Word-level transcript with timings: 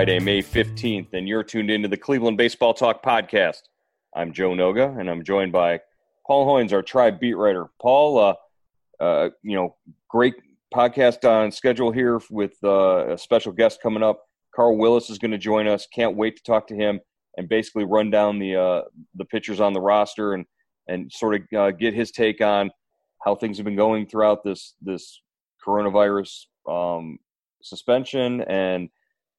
Friday, 0.00 0.18
May 0.18 0.40
15th, 0.40 1.12
and 1.12 1.28
you're 1.28 1.42
tuned 1.42 1.70
into 1.70 1.86
the 1.86 1.94
Cleveland 1.94 2.38
Baseball 2.38 2.72
Talk 2.72 3.02
podcast. 3.02 3.60
I'm 4.16 4.32
Joe 4.32 4.52
Noga, 4.52 4.98
and 4.98 5.10
I'm 5.10 5.22
joined 5.22 5.52
by 5.52 5.78
Paul 6.26 6.46
Hoynes, 6.46 6.72
our 6.72 6.80
tribe 6.80 7.20
beat 7.20 7.34
writer. 7.34 7.66
Paul, 7.82 8.16
uh, 8.18 8.34
uh, 8.98 9.28
you 9.42 9.54
know, 9.54 9.76
great 10.08 10.36
podcast 10.74 11.28
on 11.28 11.52
schedule 11.52 11.92
here 11.92 12.18
with 12.30 12.54
uh, 12.64 13.12
a 13.12 13.18
special 13.18 13.52
guest 13.52 13.82
coming 13.82 14.02
up. 14.02 14.22
Carl 14.56 14.78
Willis 14.78 15.10
is 15.10 15.18
going 15.18 15.32
to 15.32 15.36
join 15.36 15.68
us. 15.68 15.86
Can't 15.94 16.16
wait 16.16 16.34
to 16.38 16.42
talk 16.44 16.66
to 16.68 16.74
him 16.74 16.98
and 17.36 17.46
basically 17.46 17.84
run 17.84 18.08
down 18.10 18.38
the 18.38 18.56
uh, 18.56 18.82
the 19.16 19.26
pitchers 19.26 19.60
on 19.60 19.74
the 19.74 19.82
roster 19.82 20.32
and 20.32 20.46
and 20.88 21.12
sort 21.12 21.34
of 21.34 21.42
uh, 21.54 21.70
get 21.72 21.92
his 21.92 22.10
take 22.10 22.40
on 22.40 22.70
how 23.22 23.34
things 23.34 23.58
have 23.58 23.66
been 23.66 23.76
going 23.76 24.06
throughout 24.06 24.44
this 24.44 24.76
this 24.80 25.20
coronavirus 25.62 26.46
um, 26.66 27.18
suspension 27.60 28.40
and 28.44 28.88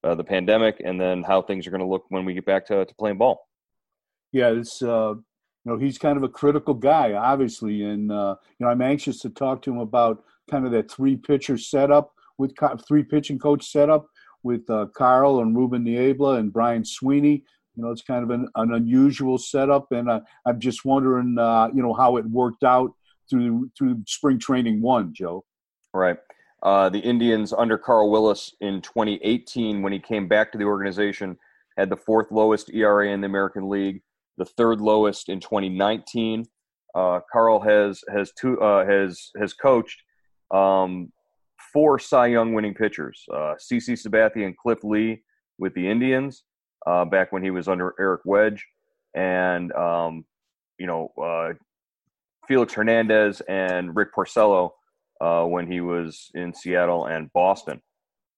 uh, 0.04 0.16
the 0.16 0.24
pandemic, 0.24 0.82
and 0.84 1.00
then 1.00 1.24
how 1.24 1.42
things 1.42 1.68
are 1.68 1.72
going 1.72 1.82
to 1.82 1.88
look 1.88 2.06
when 2.10 2.26
we 2.26 2.34
get 2.34 2.46
back 2.46 2.66
to, 2.68 2.86
to 2.86 2.96
playing 2.96 3.18
ball. 3.18 3.48
Yeah, 4.32 4.50
it's 4.50 4.82
uh, 4.82 5.14
you 5.16 5.72
know 5.72 5.78
he's 5.78 5.98
kind 5.98 6.18
of 6.18 6.24
a 6.24 6.30
critical 6.30 6.74
guy, 6.74 7.14
obviously, 7.14 7.84
and 7.84 8.12
uh, 8.12 8.36
you 8.60 8.66
know 8.66 8.72
I'm 8.72 8.82
anxious 8.82 9.20
to 9.20 9.30
talk 9.30 9.62
to 9.64 9.72
him 9.72 9.80
about 9.80 10.24
kind 10.50 10.66
of 10.66 10.72
that 10.72 10.90
three 10.90 11.16
pitcher 11.16 11.58
setup 11.58 12.14
with 12.38 12.54
three 12.88 13.04
pitching 13.04 13.40
coach 13.40 13.70
setup 13.72 14.08
with 14.44 14.70
uh, 14.70 14.88
Carl 14.96 15.42
and 15.42 15.56
Ruben 15.56 15.84
Niebla 15.84 16.36
and 16.36 16.52
Brian 16.52 16.84
Sweeney. 16.84 17.44
You 17.76 17.84
know, 17.84 17.92
it's 17.92 18.02
kind 18.02 18.24
of 18.24 18.32
an, 18.32 18.48
an 18.56 18.74
unusual 18.74 19.38
setup, 19.38 19.92
and 19.92 20.10
uh, 20.10 20.22
I'm 20.46 20.60
just 20.60 20.84
wondering, 20.84 21.38
uh, 21.38 21.70
you 21.74 21.82
know, 21.82 21.94
how 21.94 22.18
it 22.18 22.26
worked 22.26 22.64
out 22.64 22.92
through 23.30 23.70
through 23.78 24.04
spring 24.08 24.40
training 24.40 24.82
one, 24.82 25.14
Joe. 25.14 25.46
Right. 25.94 26.18
Uh, 26.64 26.90
the 26.90 27.00
Indians 27.00 27.54
under 27.54 27.78
Carl 27.78 28.12
Willis 28.12 28.54
in 28.62 28.82
2018, 28.82 29.82
when 29.82 29.92
he 29.92 30.00
came 30.00 30.28
back 30.28 30.52
to 30.52 30.58
the 30.58 30.64
organization, 30.64 31.38
had 31.78 31.90
the 31.90 31.98
fourth 31.98 32.32
lowest 32.32 32.72
ERA 32.74 33.10
in 33.10 33.22
the 33.22 33.26
American 33.26 33.70
League, 33.70 34.02
the 34.38 34.46
third 34.46 34.80
lowest 34.80 35.30
in 35.30 35.40
2019. 35.40 36.46
Uh, 36.94 37.20
Carl 37.32 37.60
has 37.62 38.04
has 38.14 38.32
two 38.34 38.60
uh, 38.60 38.86
has 38.86 39.32
has 39.40 39.54
coached 39.54 40.04
um, 40.54 41.12
four 41.72 41.98
Cy 41.98 42.28
Young 42.28 42.54
winning 42.54 42.74
pitchers: 42.74 43.24
uh, 43.34 43.56
CC 43.58 43.94
Sabathia 43.94 44.46
and 44.46 44.58
Cliff 44.58 44.84
Lee 44.84 45.24
with 45.58 45.74
the 45.74 45.90
Indians 45.90 46.44
uh, 46.86 47.06
back 47.06 47.32
when 47.32 47.44
he 47.44 47.50
was 47.50 47.68
under 47.68 47.96
Eric 48.00 48.22
Wedge, 48.26 48.66
and 49.16 49.72
um, 49.72 50.26
you 50.78 50.86
know 50.86 51.12
uh, 51.22 51.54
Felix 52.48 52.74
Hernandez 52.74 53.42
and 53.48 53.96
Rick 53.96 54.14
Porcello 54.14 54.72
uh, 55.22 55.46
when 55.46 55.72
he 55.72 55.82
was 55.82 56.32
in 56.34 56.54
Seattle 56.54 57.06
and 57.06 57.32
Boston. 57.34 57.82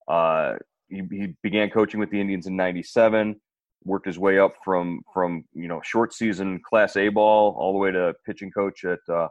Uh, 0.08 0.56
he, 0.90 1.02
he, 1.12 1.34
began 1.42 1.70
coaching 1.70 2.00
with 2.00 2.12
the 2.12 2.20
Indians 2.20 2.46
in 2.46 2.56
'97. 2.56 3.40
Worked 3.86 4.06
his 4.06 4.20
way 4.20 4.38
up 4.38 4.54
from 4.64 5.02
from 5.14 5.46
you 5.54 5.68
know 5.68 5.82
short 5.84 6.14
season 6.14 6.62
Class 6.68 6.96
A 6.98 7.10
ball 7.10 7.56
all 7.58 7.72
the 7.72 7.80
way 7.80 7.92
to 7.92 8.14
pitching 8.26 8.52
coach 8.52 8.84
at 8.84 9.00
uh, 9.10 9.28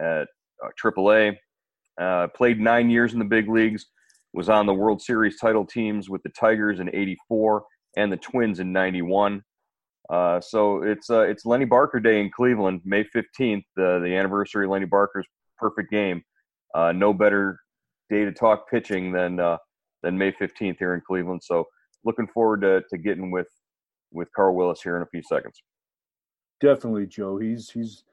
at 0.00 0.28
AAA. 0.82 1.36
Uh, 2.00 2.02
uh, 2.02 2.28
played 2.28 2.60
nine 2.60 2.90
years 2.90 3.12
in 3.12 3.18
the 3.18 3.24
big 3.24 3.48
leagues. 3.48 3.86
Was 4.32 4.48
on 4.48 4.66
the 4.66 4.74
World 4.74 5.02
Series 5.02 5.38
title 5.38 5.64
teams 5.64 6.08
with 6.08 6.22
the 6.22 6.30
Tigers 6.30 6.80
in 6.80 6.88
'84 6.94 7.64
and 7.96 8.12
the 8.12 8.16
Twins 8.16 8.60
in 8.60 8.72
'91. 8.72 9.42
Uh, 10.10 10.40
so 10.40 10.82
it's 10.82 11.10
uh, 11.10 11.22
it's 11.22 11.44
Lenny 11.44 11.64
Barker 11.64 12.00
Day 12.00 12.20
in 12.20 12.30
Cleveland, 12.30 12.80
May 12.84 13.04
15th, 13.04 13.58
uh, 13.78 13.98
the 13.98 14.14
anniversary 14.16 14.64
of 14.64 14.70
Lenny 14.70 14.86
Barker's 14.86 15.26
perfect 15.58 15.90
game. 15.90 16.22
Uh, 16.74 16.92
no 16.92 17.12
better 17.12 17.60
day 18.10 18.24
to 18.24 18.32
talk 18.32 18.70
pitching 18.70 19.12
than 19.12 19.40
uh, 19.40 19.56
than 20.02 20.16
May 20.16 20.32
15th 20.32 20.76
here 20.78 20.94
in 20.94 21.02
Cleveland. 21.06 21.42
So 21.42 21.66
looking 22.04 22.26
forward 22.28 22.62
to, 22.62 22.82
to 22.90 22.98
getting 22.98 23.30
with 23.30 23.48
with 24.12 24.28
Carl 24.34 24.54
Willis 24.54 24.82
here 24.82 24.96
in 24.96 25.02
a 25.02 25.06
few 25.06 25.22
seconds. 25.22 25.62
Definitely, 26.60 27.06
Joe. 27.06 27.38
He's 27.38 27.70
he's 27.70 28.04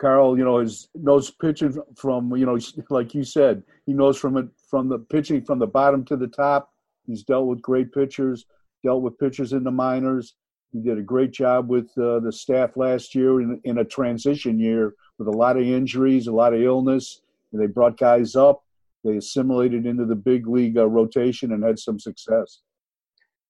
Carl. 0.00 0.36
You 0.38 0.44
know, 0.44 0.58
his 0.58 0.88
knows 0.94 1.30
pitching 1.30 1.80
from 1.96 2.34
you 2.36 2.46
know 2.46 2.58
like 2.90 3.14
you 3.14 3.24
said, 3.24 3.62
he 3.86 3.92
knows 3.92 4.18
from 4.18 4.36
it 4.36 4.46
from 4.68 4.88
the 4.88 4.98
pitching 4.98 5.44
from 5.44 5.58
the 5.58 5.66
bottom 5.66 6.04
to 6.06 6.16
the 6.16 6.28
top. 6.28 6.70
He's 7.06 7.22
dealt 7.22 7.46
with 7.46 7.60
great 7.60 7.92
pitchers, 7.92 8.46
dealt 8.82 9.02
with 9.02 9.18
pitchers 9.18 9.52
in 9.52 9.62
the 9.62 9.70
minors 9.70 10.34
he 10.74 10.80
did 10.80 10.98
a 10.98 11.02
great 11.02 11.30
job 11.30 11.68
with 11.68 11.96
uh, 11.96 12.18
the 12.18 12.32
staff 12.32 12.76
last 12.76 13.14
year 13.14 13.40
in, 13.40 13.60
in 13.62 13.78
a 13.78 13.84
transition 13.84 14.58
year 14.58 14.94
with 15.18 15.28
a 15.28 15.30
lot 15.30 15.56
of 15.56 15.62
injuries, 15.62 16.26
a 16.26 16.32
lot 16.32 16.52
of 16.52 16.60
illness. 16.60 17.20
They 17.58 17.66
brought 17.66 17.96
guys 17.96 18.36
up. 18.36 18.62
They 19.04 19.16
assimilated 19.16 19.86
into 19.86 20.04
the 20.04 20.16
big 20.16 20.46
league 20.46 20.78
uh, 20.78 20.86
rotation 20.86 21.52
and 21.52 21.62
had 21.62 21.78
some 21.78 21.98
success. 21.98 22.60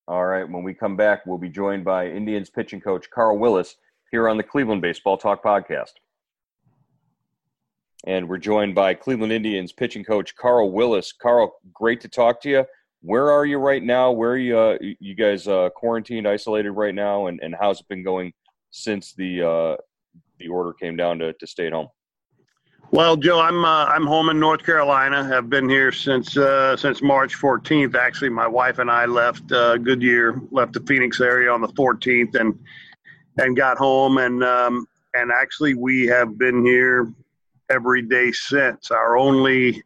All 0.07 0.27
right. 0.27 0.49
When 0.49 0.63
we 0.63 0.75
come 0.75 0.97
back, 0.97 1.25
we'll 1.25 1.39
be 1.39 1.49
joined 1.49 1.85
by 1.85 2.09
Indians 2.09 2.51
pitching 2.51 2.81
coach 2.81 3.09
Carl 3.11 3.39
Willis 3.39 3.77
here 4.11 4.29
on 4.29 4.37
the 4.37 4.43
Cleveland 4.43 4.83
Baseball 4.83 5.17
Talk 5.17 5.43
podcast. 5.43 5.93
And 8.07 8.29
we're 8.29 8.39
joined 8.39 8.75
by 8.75 8.93
Cleveland 8.95 9.33
Indians 9.33 9.73
pitching 9.73 10.05
coach 10.05 10.37
Carl 10.37 10.73
Willis. 10.73 11.13
Carl, 11.13 11.55
great 11.73 12.01
to 12.03 12.09
talk 12.09 12.43
to 12.43 12.51
you 12.51 12.65
where 13.05 13.31
are 13.31 13.45
you 13.45 13.59
right 13.59 13.83
now? 13.83 14.11
Where 14.13 14.31
are 14.31 14.39
you, 14.39 14.59
uh, 14.59 14.79
you 14.81 15.15
guys 15.15 15.47
uh, 15.47 15.69
quarantined, 15.77 16.27
isolated 16.27 16.73
right 16.73 16.95
now, 16.95 17.27
and, 17.27 17.39
and 17.43 17.55
how's 17.61 17.81
it 17.81 17.89
been 17.89 18.03
going 18.03 18.33
since 18.71 19.13
the 19.13 19.43
uh, 19.43 19.77
the 20.39 20.49
order 20.49 20.73
came 20.73 20.97
down 20.97 21.19
to, 21.19 21.35
to 21.35 21.47
stay 21.47 21.67
at 21.67 21.75
home? 21.75 21.89
Well, 22.95 23.17
Joe, 23.17 23.41
I'm 23.41 23.65
uh, 23.65 23.87
I'm 23.87 24.07
home 24.07 24.29
in 24.29 24.39
North 24.39 24.63
Carolina. 24.63 25.29
I've 25.37 25.51
been 25.51 25.69
here 25.69 25.91
since 25.91 26.37
uh, 26.37 26.77
since 26.77 27.03
March 27.03 27.37
14th. 27.37 27.97
Actually, 27.97 28.29
my 28.29 28.47
wife 28.47 28.79
and 28.79 28.89
I 28.89 29.05
left 29.05 29.51
uh, 29.51 29.79
Goodyear, 29.79 30.41
left 30.53 30.75
the 30.75 30.81
Phoenix 30.83 31.21
area 31.21 31.51
on 31.51 31.61
the 31.61 31.67
14th, 31.69 32.37
and 32.37 32.57
and 33.37 33.57
got 33.57 33.79
home, 33.79 34.19
and 34.19 34.45
um, 34.45 34.87
and 35.13 35.33
actually 35.33 35.75
we 35.75 36.07
have 36.07 36.39
been 36.39 36.65
here 36.65 37.13
every 37.69 38.01
day 38.01 38.31
since. 38.31 38.93
Our 38.93 39.17
only 39.17 39.83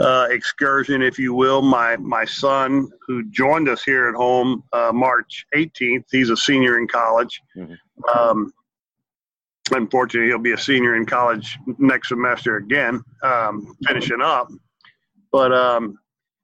uh, 0.00 0.26
excursion, 0.28 1.00
if 1.00 1.16
you 1.16 1.34
will. 1.34 1.62
My 1.62 1.96
my 1.98 2.24
son, 2.24 2.90
who 3.06 3.22
joined 3.30 3.68
us 3.68 3.84
here 3.84 4.08
at 4.08 4.16
home 4.16 4.64
uh, 4.72 4.90
March 4.92 5.46
18th, 5.54 6.06
he's 6.10 6.30
a 6.30 6.36
senior 6.36 6.76
in 6.76 6.88
college. 6.88 7.40
Mm-hmm. 7.56 8.18
Um, 8.18 8.52
unfortunately, 9.76 10.28
he'll 10.28 10.38
be 10.38 10.52
a 10.52 10.58
senior 10.58 10.96
in 10.96 11.06
college 11.06 11.58
next 11.78 12.08
semester 12.08 12.56
again, 12.56 13.02
um, 13.22 13.76
finishing 13.86 14.20
up. 14.20 14.48
But 15.32 15.52
um, 15.52 15.98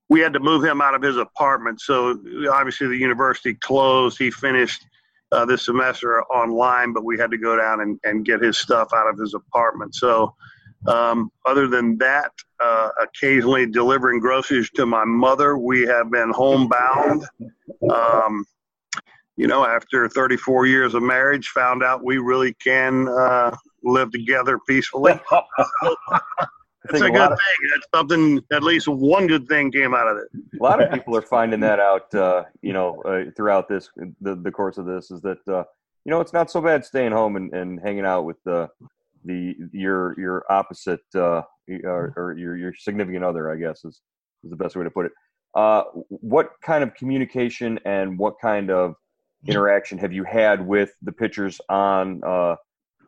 we 0.09 0.21
had 0.21 0.33
to 0.35 0.41
move 0.41 0.65
him 0.65 0.81
out 0.81 0.95
of 0.95 1.03
his 1.03 1.17
apartment, 1.17 1.81
so 1.81 2.19
obviously 2.53 2.89
the 2.89 2.97
university 2.97 3.55
closed. 3.55 4.19
He 4.19 4.31
finished. 4.31 4.87
Uh, 5.33 5.45
this 5.45 5.65
semester 5.65 6.23
online, 6.27 6.93
but 6.93 7.05
we 7.05 7.19
had 7.19 7.29
to 7.29 7.39
go 7.39 7.57
down 7.57 7.81
and, 7.81 7.99
and 8.05 8.25
get 8.25 8.41
his 8.41 8.57
stuff 8.57 8.91
out 8.95 9.09
of 9.09 9.19
his 9.19 9.35
apartment. 9.35 9.93
So, 9.93 10.33
um, 10.87 11.33
other 11.45 11.67
than 11.67 11.99
that, 11.99 12.31
uh, 12.63 12.91
occasionally 13.03 13.67
delivering 13.67 14.21
groceries 14.21 14.71
to 14.71 14.87
my 14.87 15.05
mother. 15.05 15.59
We 15.59 15.83
have 15.83 16.11
been 16.11 16.31
homebound. 16.31 17.25
Um, 17.91 18.45
you 19.37 19.47
know, 19.47 19.65
after 19.65 20.09
34 20.09 20.67
years 20.67 20.95
of 20.95 21.03
marriage, 21.03 21.49
found 21.49 21.83
out 21.83 22.05
we 22.05 22.19
really 22.19 22.55
can 22.55 23.09
uh, 23.09 23.55
live 23.83 24.11
together 24.13 24.59
peacefully. 24.67 25.21
It's 26.91 27.01
a, 27.01 27.07
a 27.07 27.11
good 27.11 27.21
of, 27.21 27.29
thing. 27.31 27.71
That's 27.71 27.87
something. 27.95 28.45
At 28.53 28.63
least 28.63 28.89
one 28.89 29.27
good 29.27 29.49
thing 29.49 29.73
came 29.73 29.95
out 29.95 30.07
of 30.07 30.19
it. 30.19 30.29
A 30.61 30.63
lot 30.63 30.83
of 30.83 30.93
people 30.93 31.17
are 31.17 31.23
finding 31.23 31.61
that 31.61 31.81
out. 31.81 32.15
Uh, 32.15 32.45
you 32.61 32.75
know, 32.75 33.03
uh, 33.05 33.31
throughout 33.35 33.69
this 33.69 33.89
the, 34.21 34.35
the 34.35 34.51
course 34.51 34.77
of 34.77 34.85
this 34.85 35.11
is 35.11 35.23
that 35.23 35.39
uh, 35.49 35.65
you 36.05 36.11
know 36.11 36.21
it's 36.21 36.35
not 36.35 36.51
so 36.51 36.61
bad 36.61 36.85
staying 36.85 37.13
home 37.13 37.37
and, 37.37 37.55
and 37.55 37.81
hanging 37.81 38.05
out 38.05 38.27
with 38.27 38.37
the 38.45 38.69
the 39.25 39.57
your 39.73 40.15
your 40.21 40.45
opposite 40.51 41.01
uh, 41.15 41.41
or, 41.85 42.13
or, 42.17 42.35
your 42.37 42.57
your 42.57 42.75
significant 42.75 43.25
other, 43.25 43.51
I 43.51 43.57
guess 43.57 43.85
is 43.85 44.03
is 44.43 44.51
the 44.51 44.57
best 44.57 44.77
way 44.77 44.85
to 44.85 44.91
put 44.91 45.07
it. 45.07 45.13
Uh, 45.55 45.85
what 46.09 46.51
kind 46.63 46.85
of 46.85 46.95
communication 46.95 47.79
and 47.87 48.19
what 48.19 48.35
kind 48.43 48.71
of 48.71 48.95
interaction 49.47 49.99
have 49.99 50.13
you 50.13 50.25
had 50.25 50.67
with 50.67 50.93
the 51.03 51.13
pitchers 51.13 51.61
on 51.69 52.23
uh, 52.25 52.57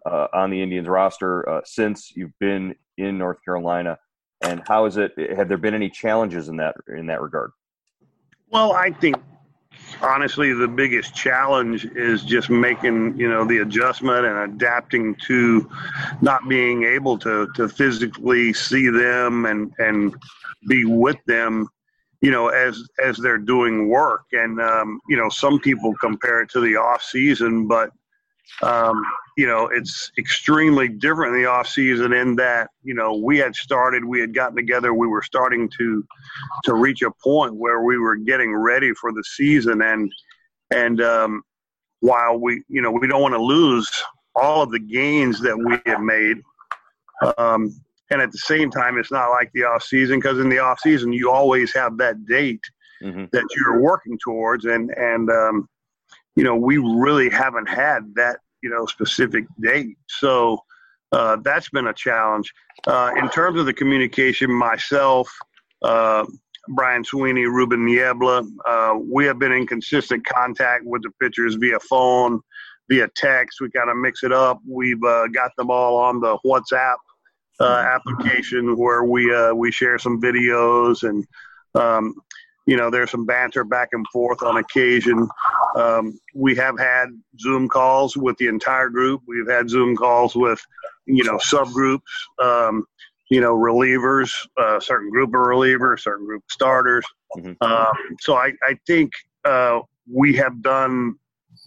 uh, 0.05 0.29
on 0.33 0.51
the 0.51 0.63
Indians 0.63 0.89
roster 0.89 1.49
uh, 1.49 1.61
since 1.65 2.13
you've 2.15 2.39
been 2.39 2.75
in 2.97 3.19
North 3.19 3.39
Carolina? 3.45 3.99
And 4.43 4.63
how 4.67 4.85
is 4.85 4.97
it? 4.97 5.13
Have 5.37 5.49
there 5.49 5.59
been 5.59 5.75
any 5.75 5.91
challenges 5.91 6.49
in 6.49 6.57
that 6.59 6.77
in 6.89 7.07
that 7.07 7.21
regard? 7.21 7.51
Well, 8.51 8.73
I 8.73 8.91
think 8.91 9.17
honestly 10.03 10.53
the 10.53 10.69
biggest 10.69 11.15
challenge 11.15 11.85
is 11.95 12.23
just 12.23 12.51
making 12.51 13.17
you 13.19 13.29
know 13.29 13.45
the 13.45 13.59
adjustment 13.59 14.27
and 14.27 14.53
adapting 14.53 15.15
to 15.27 15.69
not 16.21 16.49
being 16.49 16.85
able 16.85 17.19
to 17.19 17.49
to 17.55 17.69
physically 17.69 18.53
see 18.53 18.89
them 18.89 19.47
and 19.47 19.73
and 19.79 20.15
be 20.69 20.85
with 20.85 21.17
them 21.27 21.69
you 22.21 22.31
know 22.31 22.49
as 22.49 22.83
as 23.05 23.17
they're 23.19 23.39
doing 23.39 23.89
work 23.89 24.25
and 24.33 24.61
um, 24.61 25.01
you 25.09 25.17
know 25.17 25.29
some 25.29 25.59
people 25.61 25.95
compare 26.01 26.43
it 26.43 26.51
to 26.51 26.61
the 26.61 26.77
off 26.77 27.03
season 27.03 27.67
but 27.67 27.91
um, 28.63 29.03
you 29.37 29.47
know, 29.47 29.69
it's 29.69 30.11
extremely 30.19 30.89
different 30.89 31.35
in 31.35 31.43
the 31.43 31.49
off 31.49 31.69
season 31.69 32.13
in 32.13 32.37
that, 32.37 32.71
you 32.83 32.95
know, 32.95 33.15
we 33.15 33.39
had 33.39 33.55
started, 33.55 34.05
we 34.05 34.21
had 34.21 34.35
gotten 34.35 34.57
together, 34.57 34.95
we 34.95 35.07
were 35.07 35.23
starting 35.23 35.69
to 35.79 36.05
to 36.65 36.75
reach 36.75 37.03
a 37.03 37.11
point 37.23 37.55
where 37.55 37.83
we 37.83 37.99
were 37.99 38.17
getting 38.17 38.55
ready 38.55 38.93
for 38.95 39.13
the 39.13 39.23
season 39.25 39.83
and 39.83 40.11
and 40.75 41.01
um, 41.01 41.43
while 42.01 42.39
we, 42.39 42.63
you 42.69 42.81
know, 42.81 42.91
we 42.91 43.07
don't 43.07 43.23
want 43.23 43.35
to 43.35 43.43
lose 43.43 43.91
all 44.35 44.63
of 44.63 44.71
the 44.71 44.81
gains 44.81 45.41
that 45.41 45.57
we 45.57 45.79
have 45.91 46.01
made. 46.01 46.39
Um, 47.39 47.79
and 48.11 48.21
at 48.21 48.33
the 48.33 48.39
same 48.39 48.71
time, 48.71 48.99
it's 48.99 49.11
not 49.11 49.31
like 49.31 49.51
the 49.53 49.65
off 49.65 49.83
season 49.83 50.19
because 50.19 50.39
in 50.39 50.49
the 50.49 50.59
off 50.59 50.81
season 50.81 51.13
you 51.13 51.31
always 51.31 51.75
have 51.75 51.99
that 51.99 52.25
date 52.27 52.63
mm-hmm. 53.03 53.25
that 53.33 53.47
you're 53.57 53.81
working 53.81 54.19
towards, 54.23 54.65
and 54.65 54.91
and 54.97 55.31
um, 55.31 55.69
you 56.37 56.45
know 56.45 56.55
we 56.55 56.79
really 56.79 57.29
haven't 57.29 57.69
had 57.69 58.15
that 58.15 58.39
you 58.63 58.71
know 58.71 58.87
specific 58.87 59.45
date. 59.61 59.97
So 60.09 60.59
uh, 61.13 61.37
that's 61.43 61.69
been 61.71 61.89
a 61.89 61.95
challenge 61.95 62.53
uh, 62.87 63.13
in 63.17 63.29
terms 63.31 63.59
of 63.59 63.67
the 63.67 63.73
communication. 63.73 64.53
Myself, 64.53 65.29
uh, 65.83 66.25
Brian 66.69 67.05
Sweeney, 67.05 67.47
Ruben 67.47 67.85
Niebla, 67.85 68.45
uh, 68.67 68.99
we 69.03 69.25
have 69.27 69.39
been 69.39 69.53
in 69.53 69.67
consistent 69.67 70.25
contact 70.27 70.85
with 70.85 71.03
the 71.03 71.11
pitchers 71.21 71.57
via 71.57 71.81
phone, 71.81 72.41
via 72.89 73.09
text. 73.17 73.61
We 73.61 73.71
kind 73.71 73.91
of 73.91 73.97
mix 73.97 74.23
it 74.23 74.33
up. 74.33 74.61
We've 74.69 75.03
uh, 75.03 75.27
got 75.29 75.51
them 75.57 75.71
all 75.71 75.97
on 75.97 76.21
the 76.21 76.39
WhatsApp 76.45 76.97
application 77.65 78.77
where 78.77 79.05
we 79.05 79.35
uh, 79.35 79.55
we 79.55 79.71
share 79.73 79.99
some 79.99 80.21
videos 80.21 81.09
and 81.09 81.27
um, 81.75 82.15
you 82.67 82.77
know 82.77 82.91
there's 82.91 83.11
some 83.11 83.25
banter 83.25 83.65
back 83.65 83.91
and 83.93 84.07
forth 84.13 84.43
on 84.43 84.59
occasion. 84.59 85.29
Um, 85.77 86.19
we 86.35 86.55
have 86.57 86.79
had 86.79 87.09
Zoom 87.41 87.69
calls 87.69 88.17
with 88.17 88.37
the 88.39 88.49
entire 88.49 88.89
group. 88.89 89.23
We've 89.27 89.49
had 89.49 89.71
Zoom 89.71 89.97
calls 89.97 90.35
with 90.35 90.61
you 91.07 91.25
know 91.25 91.39
subgroups. 91.39 92.01
Um, 92.43 92.87
you 93.29 93.41
know, 93.41 93.57
relievers, 93.57 94.33
a 94.57 94.63
uh, 94.63 94.81
certain 94.81 95.11
group 95.11 95.31
of 95.31 95.41
relievers, 95.41 96.01
certain 96.01 96.27
group 96.27 96.45
of 96.45 96.51
starters. 96.51 97.05
Mm-hmm. 97.37 97.55
Um, 97.61 98.17
so 98.21 98.37
I, 98.37 98.53
I 98.63 98.79
think 98.87 99.11
uh, 99.45 99.81
we 100.09 100.37
have 100.37 100.63
done 100.63 101.17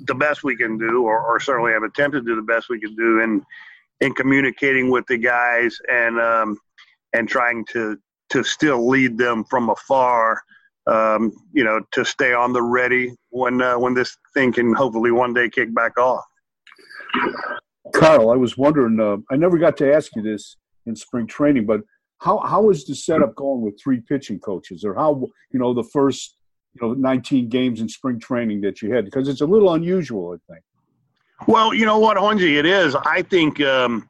the 0.07 0.15
best 0.15 0.43
we 0.43 0.55
can 0.55 0.77
do, 0.77 1.03
or, 1.03 1.19
or, 1.19 1.39
certainly 1.39 1.73
have 1.73 1.83
attempted 1.83 2.25
to 2.25 2.25
do 2.25 2.35
the 2.35 2.41
best 2.41 2.69
we 2.69 2.79
can 2.79 2.95
do 2.95 3.19
in 3.19 3.43
in 4.01 4.13
communicating 4.13 4.89
with 4.89 5.05
the 5.07 5.17
guys 5.17 5.77
and 5.91 6.19
um, 6.19 6.57
and 7.13 7.27
trying 7.27 7.65
to 7.71 7.97
to 8.29 8.43
still 8.43 8.87
lead 8.87 9.17
them 9.17 9.43
from 9.49 9.69
afar. 9.69 10.41
Um, 10.87 11.31
you 11.53 11.63
know, 11.63 11.81
to 11.91 12.03
stay 12.03 12.33
on 12.33 12.51
the 12.51 12.63
ready 12.63 13.13
when 13.29 13.61
uh, 13.61 13.77
when 13.77 13.93
this 13.93 14.17
thing 14.33 14.51
can 14.51 14.73
hopefully 14.73 15.11
one 15.11 15.33
day 15.33 15.49
kick 15.49 15.73
back 15.73 15.97
off. 15.97 16.25
Carl, 17.93 18.31
I 18.31 18.35
was 18.35 18.57
wondering. 18.57 18.99
Uh, 18.99 19.17
I 19.31 19.35
never 19.35 19.57
got 19.57 19.77
to 19.77 19.93
ask 19.93 20.15
you 20.15 20.21
this 20.21 20.57
in 20.85 20.95
spring 20.95 21.27
training, 21.27 21.65
but 21.65 21.81
how 22.19 22.39
how 22.39 22.69
is 22.69 22.85
the 22.85 22.95
setup 22.95 23.35
going 23.35 23.61
with 23.61 23.79
three 23.81 24.01
pitching 24.01 24.39
coaches, 24.39 24.83
or 24.83 24.95
how 24.95 25.27
you 25.51 25.59
know 25.59 25.73
the 25.73 25.83
first 25.83 26.35
you 26.73 26.87
know 26.87 26.93
19 26.93 27.49
games 27.49 27.81
in 27.81 27.89
spring 27.89 28.19
training 28.19 28.61
that 28.61 28.81
you 28.81 28.93
had? 28.93 29.05
Because 29.05 29.27
it's 29.27 29.41
a 29.41 29.45
little 29.45 29.73
unusual, 29.73 30.35
I 30.35 30.53
think. 30.53 30.63
Well, 31.47 31.73
you 31.73 31.85
know 31.85 31.99
what, 31.99 32.17
Hoynsie, 32.17 32.57
it 32.57 32.65
is. 32.65 32.95
I 32.95 33.21
think, 33.21 33.61
um, 33.61 34.07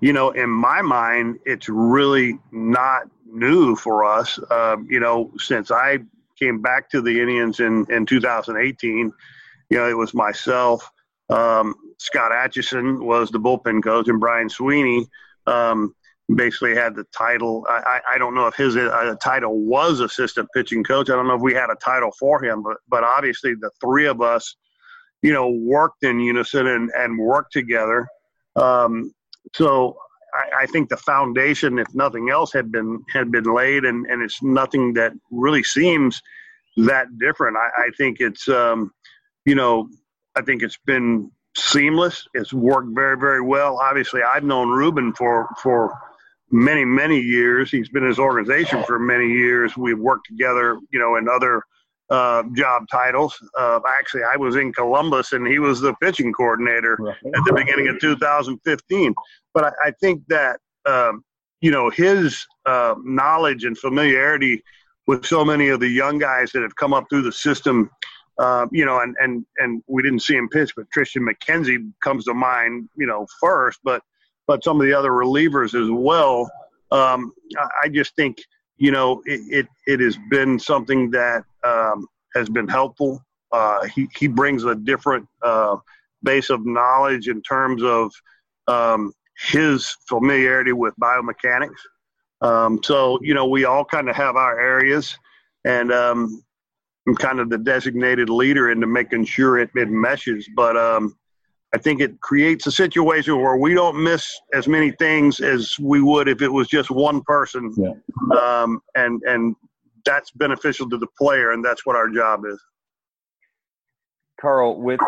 you 0.00 0.12
know, 0.12 0.30
in 0.30 0.50
my 0.50 0.82
mind, 0.82 1.38
it's 1.44 1.68
really 1.68 2.38
not 2.52 3.08
new 3.26 3.74
for 3.74 4.04
us. 4.04 4.38
Uh, 4.50 4.76
you 4.86 5.00
know, 5.00 5.32
since 5.38 5.70
I 5.70 5.98
came 6.38 6.60
back 6.60 6.90
to 6.90 7.00
the 7.00 7.20
Indians 7.20 7.60
in, 7.60 7.86
in 7.90 8.06
2018, 8.06 9.12
you 9.70 9.76
know, 9.76 9.88
it 9.88 9.96
was 9.96 10.14
myself, 10.14 10.88
um, 11.30 11.74
Scott 11.98 12.32
Atchison 12.32 13.04
was 13.04 13.30
the 13.30 13.40
bullpen 13.40 13.82
coach, 13.82 14.08
and 14.08 14.20
Brian 14.20 14.48
Sweeney 14.48 15.06
um, 15.46 15.94
basically 16.34 16.74
had 16.74 16.94
the 16.94 17.04
title. 17.12 17.66
I, 17.68 18.00
I 18.14 18.18
don't 18.18 18.34
know 18.34 18.46
if 18.46 18.54
his 18.54 18.76
uh, 18.76 19.14
title 19.20 19.58
was 19.58 20.00
assistant 20.00 20.48
pitching 20.54 20.84
coach. 20.84 21.10
I 21.10 21.16
don't 21.16 21.26
know 21.26 21.34
if 21.34 21.42
we 21.42 21.54
had 21.54 21.70
a 21.70 21.74
title 21.74 22.12
for 22.18 22.42
him, 22.42 22.62
but 22.62 22.76
but 22.88 23.02
obviously 23.02 23.54
the 23.54 23.70
three 23.80 24.06
of 24.06 24.20
us– 24.20 24.54
you 25.22 25.32
know, 25.32 25.48
worked 25.48 26.04
in 26.04 26.20
unison 26.20 26.66
and, 26.66 26.90
and 26.96 27.18
worked 27.18 27.52
together. 27.52 28.06
Um, 28.56 29.12
so 29.54 29.96
I, 30.34 30.62
I, 30.62 30.66
think 30.66 30.88
the 30.88 30.96
foundation, 30.96 31.78
if 31.78 31.92
nothing 31.94 32.30
else, 32.30 32.52
had 32.52 32.70
been 32.70 33.02
had 33.12 33.30
been 33.30 33.44
laid, 33.44 33.84
and, 33.84 34.06
and 34.06 34.22
it's 34.22 34.42
nothing 34.42 34.92
that 34.94 35.12
really 35.30 35.62
seems 35.62 36.20
that 36.76 37.06
different. 37.18 37.56
I, 37.56 37.86
I 37.86 37.90
think 37.96 38.20
it's, 38.20 38.48
um, 38.48 38.92
you 39.44 39.54
know, 39.54 39.88
I 40.36 40.42
think 40.42 40.62
it's 40.62 40.78
been 40.86 41.30
seamless. 41.56 42.26
It's 42.34 42.52
worked 42.52 42.94
very, 42.94 43.16
very 43.16 43.40
well. 43.40 43.78
Obviously, 43.78 44.22
I've 44.22 44.44
known 44.44 44.70
Ruben 44.70 45.12
for 45.14 45.48
for 45.62 45.96
many, 46.50 46.84
many 46.84 47.18
years. 47.18 47.70
He's 47.70 47.88
been 47.88 48.02
in 48.02 48.08
his 48.08 48.18
organization 48.18 48.82
for 48.84 48.98
many 48.98 49.28
years. 49.28 49.76
We've 49.76 49.98
worked 49.98 50.26
together, 50.26 50.78
you 50.90 50.98
know, 50.98 51.16
in 51.16 51.28
other 51.28 51.62
uh, 52.10 52.42
job 52.54 52.86
titles. 52.90 53.36
Uh, 53.58 53.80
actually, 53.98 54.22
I 54.22 54.36
was 54.36 54.56
in 54.56 54.72
Columbus 54.72 55.32
and 55.32 55.46
he 55.46 55.58
was 55.58 55.80
the 55.80 55.94
pitching 56.02 56.32
coordinator 56.32 56.96
right. 56.98 57.16
at 57.34 57.44
the 57.44 57.52
beginning 57.54 57.88
of 57.88 58.00
2015. 58.00 59.14
But 59.54 59.64
I, 59.64 59.72
I 59.86 59.90
think 60.00 60.22
that, 60.28 60.60
um, 60.86 61.24
you 61.60 61.70
know, 61.70 61.90
his 61.90 62.46
uh, 62.66 62.94
knowledge 63.02 63.64
and 63.64 63.76
familiarity 63.76 64.62
with 65.06 65.24
so 65.24 65.44
many 65.44 65.68
of 65.68 65.80
the 65.80 65.88
young 65.88 66.18
guys 66.18 66.52
that 66.52 66.62
have 66.62 66.76
come 66.76 66.92
up 66.92 67.06
through 67.10 67.22
the 67.22 67.32
system, 67.32 67.90
uh, 68.38 68.66
you 68.70 68.84
know, 68.84 69.00
and, 69.00 69.16
and, 69.20 69.44
and 69.58 69.82
we 69.86 70.02
didn't 70.02 70.20
see 70.20 70.36
him 70.36 70.48
pitch, 70.48 70.72
but 70.76 70.86
Triston 70.96 71.26
McKenzie 71.28 71.92
comes 72.02 72.24
to 72.26 72.34
mind, 72.34 72.88
you 72.96 73.06
know, 73.06 73.26
first, 73.40 73.80
but, 73.82 74.02
but 74.46 74.62
some 74.62 74.80
of 74.80 74.86
the 74.86 74.92
other 74.92 75.10
relievers 75.10 75.74
as 75.74 75.90
well. 75.90 76.50
Um, 76.90 77.32
I, 77.58 77.68
I 77.84 77.88
just 77.88 78.14
think– 78.16 78.38
you 78.78 78.92
know, 78.92 79.22
it, 79.26 79.40
it, 79.50 79.66
it 79.86 80.00
has 80.00 80.16
been 80.30 80.58
something 80.58 81.10
that 81.10 81.44
um, 81.64 82.06
has 82.34 82.48
been 82.48 82.68
helpful. 82.68 83.22
Uh, 83.52 83.86
he, 83.86 84.08
he 84.16 84.28
brings 84.28 84.64
a 84.64 84.74
different 84.74 85.26
uh, 85.42 85.76
base 86.22 86.50
of 86.50 86.66
knowledge 86.66 87.28
in 87.28 87.40
terms 87.42 87.82
of 87.82 88.12
um, 88.66 89.12
his 89.46 89.96
familiarity 90.08 90.72
with 90.72 90.94
biomechanics. 91.00 91.78
Um, 92.40 92.80
so, 92.82 93.18
you 93.22 93.34
know, 93.34 93.46
we 93.46 93.64
all 93.64 93.84
kind 93.84 94.08
of 94.08 94.16
have 94.16 94.36
our 94.36 94.60
areas, 94.60 95.16
and 95.64 95.92
um, 95.92 96.42
I'm 97.06 97.16
kind 97.16 97.40
of 97.40 97.50
the 97.50 97.58
designated 97.58 98.28
leader 98.28 98.70
into 98.70 98.86
making 98.86 99.24
sure 99.24 99.58
it, 99.58 99.70
it 99.74 99.90
meshes. 99.90 100.48
But 100.54 100.76
um, 100.76 101.16
I 101.74 101.78
think 101.78 102.00
it 102.00 102.20
creates 102.20 102.66
a 102.66 102.72
situation 102.72 103.40
where 103.40 103.56
we 103.56 103.74
don't 103.74 104.02
miss 104.02 104.38
as 104.54 104.68
many 104.68 104.92
things 104.92 105.40
as 105.40 105.74
we 105.80 106.00
would 106.00 106.28
if 106.28 106.42
it 106.42 106.52
was 106.52 106.68
just 106.68 106.90
one 106.90 107.22
person, 107.22 107.74
yeah. 107.76 108.38
um, 108.38 108.80
and 108.94 109.20
and 109.24 109.56
that's 110.08 110.30
beneficial 110.30 110.88
to 110.88 110.96
the 110.96 111.06
player, 111.18 111.52
and 111.52 111.62
that's 111.62 111.84
what 111.84 111.94
our 111.94 112.08
job 112.08 112.44
is. 112.46 112.58
Carl, 114.40 114.80
with 114.80 115.00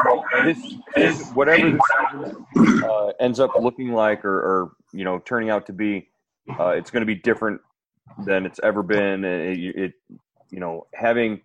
this, 0.44 0.74
this 0.94 1.30
whatever 1.30 1.70
this 1.70 2.84
uh, 2.84 3.12
ends 3.20 3.40
up 3.40 3.52
looking 3.58 3.92
like, 3.92 4.24
or, 4.24 4.34
or, 4.34 4.72
you 4.92 5.04
know, 5.04 5.18
turning 5.20 5.48
out 5.48 5.66
to 5.66 5.72
be, 5.72 6.08
uh, 6.58 6.68
it's 6.68 6.90
going 6.90 7.00
to 7.00 7.06
be 7.06 7.14
different 7.14 7.60
than 8.26 8.44
it's 8.44 8.60
ever 8.62 8.82
been. 8.82 9.24
It, 9.24 9.58
it 9.76 9.92
you 10.50 10.60
know, 10.60 10.86
having 10.94 11.40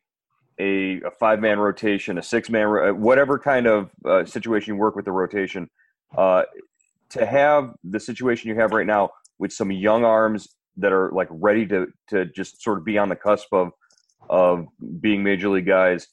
a, 0.60 1.00
a 1.02 1.12
five 1.12 1.40
man 1.40 1.60
rotation, 1.60 2.18
a 2.18 2.24
six 2.24 2.50
man, 2.50 2.68
uh, 2.68 2.94
whatever 2.94 3.40
kind 3.40 3.68
of 3.68 3.92
uh, 4.04 4.26
situation 4.26 4.74
you 4.74 4.80
work 4.80 4.96
with 4.96 5.06
the 5.06 5.12
rotation, 5.12 5.70
uh, 6.18 6.44
to 7.12 7.26
have 7.26 7.76
the 7.84 8.00
situation 8.00 8.50
you 8.50 8.56
have 8.56 8.72
right 8.72 8.88
now 8.88 9.12
with 9.38 9.54
some 9.54 9.72
young 9.72 10.04
arms 10.04 10.56
that 10.78 10.92
are 10.92 11.12
like 11.12 11.28
ready 11.32 11.66
to 11.68 11.88
to 12.10 12.26
just 12.26 12.62
sort 12.62 12.78
of 12.78 12.86
be 12.86 12.98
on 12.98 13.10
the 13.10 13.16
cusp 13.16 13.54
of 13.54 13.72
of 14.30 14.68
being 15.00 15.24
major 15.24 15.50
league 15.50 15.68
guys. 15.68 16.08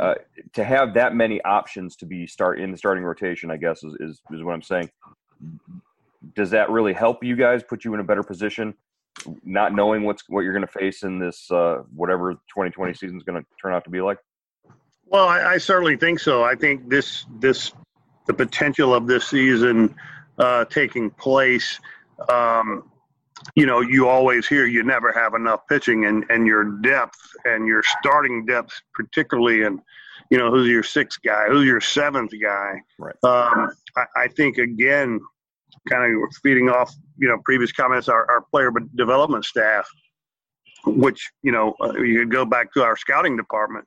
Uh, 0.00 0.14
to 0.52 0.62
have 0.62 0.94
that 0.94 1.12
many 1.12 1.42
options 1.42 1.96
to 1.96 2.06
be 2.06 2.24
start 2.24 2.60
in 2.60 2.70
the 2.70 2.78
starting 2.78 3.02
rotation, 3.02 3.50
I 3.50 3.56
guess 3.56 3.82
is, 3.82 3.96
is, 3.98 4.22
is 4.30 4.44
what 4.44 4.52
I'm 4.52 4.62
saying. 4.62 4.88
Does 6.36 6.50
that 6.50 6.70
really 6.70 6.92
help 6.92 7.24
you 7.24 7.34
guys? 7.34 7.64
Put 7.64 7.84
you 7.84 7.94
in 7.94 8.00
a 8.00 8.04
better 8.04 8.22
position 8.22 8.74
not 9.44 9.74
knowing 9.74 10.02
what's 10.02 10.28
what 10.28 10.42
you're 10.42 10.52
going 10.52 10.66
to 10.66 10.72
face 10.72 11.02
in 11.02 11.18
this 11.18 11.50
uh, 11.50 11.82
whatever 11.94 12.34
2020 12.34 12.94
season 12.94 13.16
is 13.16 13.22
going 13.22 13.40
to 13.40 13.46
turn 13.60 13.72
out 13.72 13.84
to 13.84 13.90
be 13.90 14.00
like? 14.00 14.18
Well, 15.06 15.26
I, 15.26 15.54
I, 15.54 15.58
certainly 15.58 15.96
think 15.96 16.20
so. 16.20 16.44
I 16.44 16.54
think 16.54 16.88
this 16.88 17.24
this 17.38 17.72
the 18.26 18.34
potential 18.34 18.94
of 18.94 19.06
this 19.06 19.26
season 19.26 19.94
uh, 20.38 20.64
taking 20.66 21.10
place. 21.10 21.80
Um, 22.28 22.87
you 23.54 23.66
know, 23.66 23.80
you 23.80 24.08
always 24.08 24.46
hear 24.46 24.66
you 24.66 24.82
never 24.82 25.12
have 25.12 25.34
enough 25.34 25.66
pitching, 25.68 26.04
and 26.04 26.24
and 26.28 26.46
your 26.46 26.64
depth 26.64 27.18
and 27.44 27.66
your 27.66 27.82
starting 28.00 28.46
depth, 28.46 28.80
particularly, 28.94 29.62
and 29.62 29.80
you 30.30 30.38
know 30.38 30.50
who's 30.50 30.68
your 30.68 30.82
sixth 30.82 31.20
guy, 31.22 31.46
who's 31.48 31.66
your 31.66 31.80
seventh 31.80 32.32
guy. 32.40 32.82
Right. 32.98 33.14
Um, 33.22 33.70
I, 33.96 34.04
I 34.16 34.28
think 34.28 34.58
again, 34.58 35.20
kind 35.88 36.04
of 36.04 36.30
feeding 36.42 36.68
off 36.68 36.94
you 37.18 37.28
know 37.28 37.38
previous 37.44 37.72
comments 37.72 38.08
our, 38.08 38.30
our 38.30 38.42
player 38.50 38.72
development 38.94 39.44
staff 39.44 39.88
which 40.86 41.30
you 41.42 41.52
know 41.52 41.74
uh, 41.80 41.92
you 41.94 42.20
could 42.20 42.30
go 42.30 42.44
back 42.44 42.72
to 42.72 42.82
our 42.82 42.96
scouting 42.96 43.36
department 43.36 43.86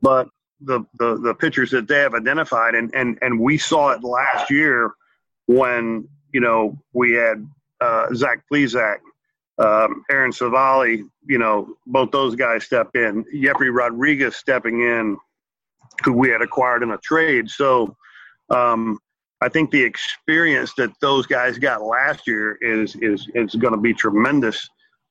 but 0.00 0.28
the, 0.60 0.80
the 0.98 1.16
the 1.18 1.34
pitchers 1.34 1.70
that 1.70 1.88
they 1.88 1.98
have 1.98 2.14
identified 2.14 2.74
and 2.74 2.94
and 2.94 3.18
and 3.22 3.38
we 3.38 3.58
saw 3.58 3.90
it 3.90 4.02
last 4.02 4.50
year 4.50 4.92
when 5.46 6.08
you 6.32 6.40
know 6.40 6.78
we 6.92 7.12
had 7.12 7.46
uh, 7.84 8.14
Zach 8.14 8.42
Plesac, 8.50 8.98
um, 9.58 10.04
Aaron 10.10 10.32
Civale, 10.32 11.04
you 11.26 11.38
know, 11.38 11.76
both 11.86 12.10
those 12.10 12.34
guys 12.34 12.64
step 12.64 12.90
in. 12.94 13.24
Jefry 13.34 13.72
Rodriguez 13.72 14.36
stepping 14.36 14.80
in, 14.80 15.16
who 16.04 16.12
we 16.12 16.28
had 16.30 16.42
acquired 16.42 16.82
in 16.82 16.90
a 16.90 16.98
trade. 16.98 17.48
So 17.48 17.96
um, 18.50 18.98
I 19.40 19.48
think 19.48 19.70
the 19.70 19.82
experience 19.82 20.72
that 20.74 20.90
those 21.00 21.26
guys 21.26 21.58
got 21.58 21.82
last 21.82 22.26
year 22.26 22.58
is 22.60 22.96
is 22.96 23.28
is 23.34 23.54
going 23.54 23.74
to 23.74 23.80
be 23.80 23.94
tremendous 23.94 24.68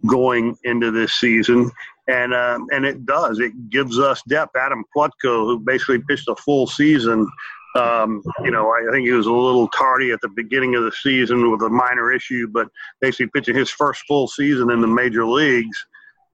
going 0.08 0.58
into 0.64 0.92
this 0.92 1.14
season, 1.14 1.72
and 2.08 2.34
um, 2.34 2.68
and 2.72 2.86
it 2.86 3.06
does. 3.06 3.40
It 3.40 3.70
gives 3.70 4.00
us 4.00 4.22
depth. 4.28 4.56
Adam 4.58 4.84
Plutko, 4.96 5.46
who 5.46 5.60
basically 5.60 6.00
pitched 6.00 6.28
a 6.28 6.36
full 6.36 6.68
season. 6.68 7.30
Um, 7.76 8.22
you 8.44 8.52
know, 8.52 8.70
I 8.70 8.92
think 8.92 9.08
he 9.08 9.14
was 9.14 9.26
a 9.26 9.32
little 9.32 9.68
tardy 9.70 10.12
at 10.12 10.22
the 10.22 10.30
beginning 10.30 10.76
of 10.76 10.84
the 10.84 10.92
season 10.92 11.50
with 11.50 11.62
a 11.62 11.70
minor 11.70 12.12
issue, 12.12 12.48
but 12.48 12.68
basically 13.02 13.28
pitching 13.34 13.56
his 13.56 13.70
first 13.70 14.04
full 14.08 14.28
season 14.28 14.70
in 14.70 14.80
the 14.80 14.88
major 14.88 15.26
leagues. 15.26 15.86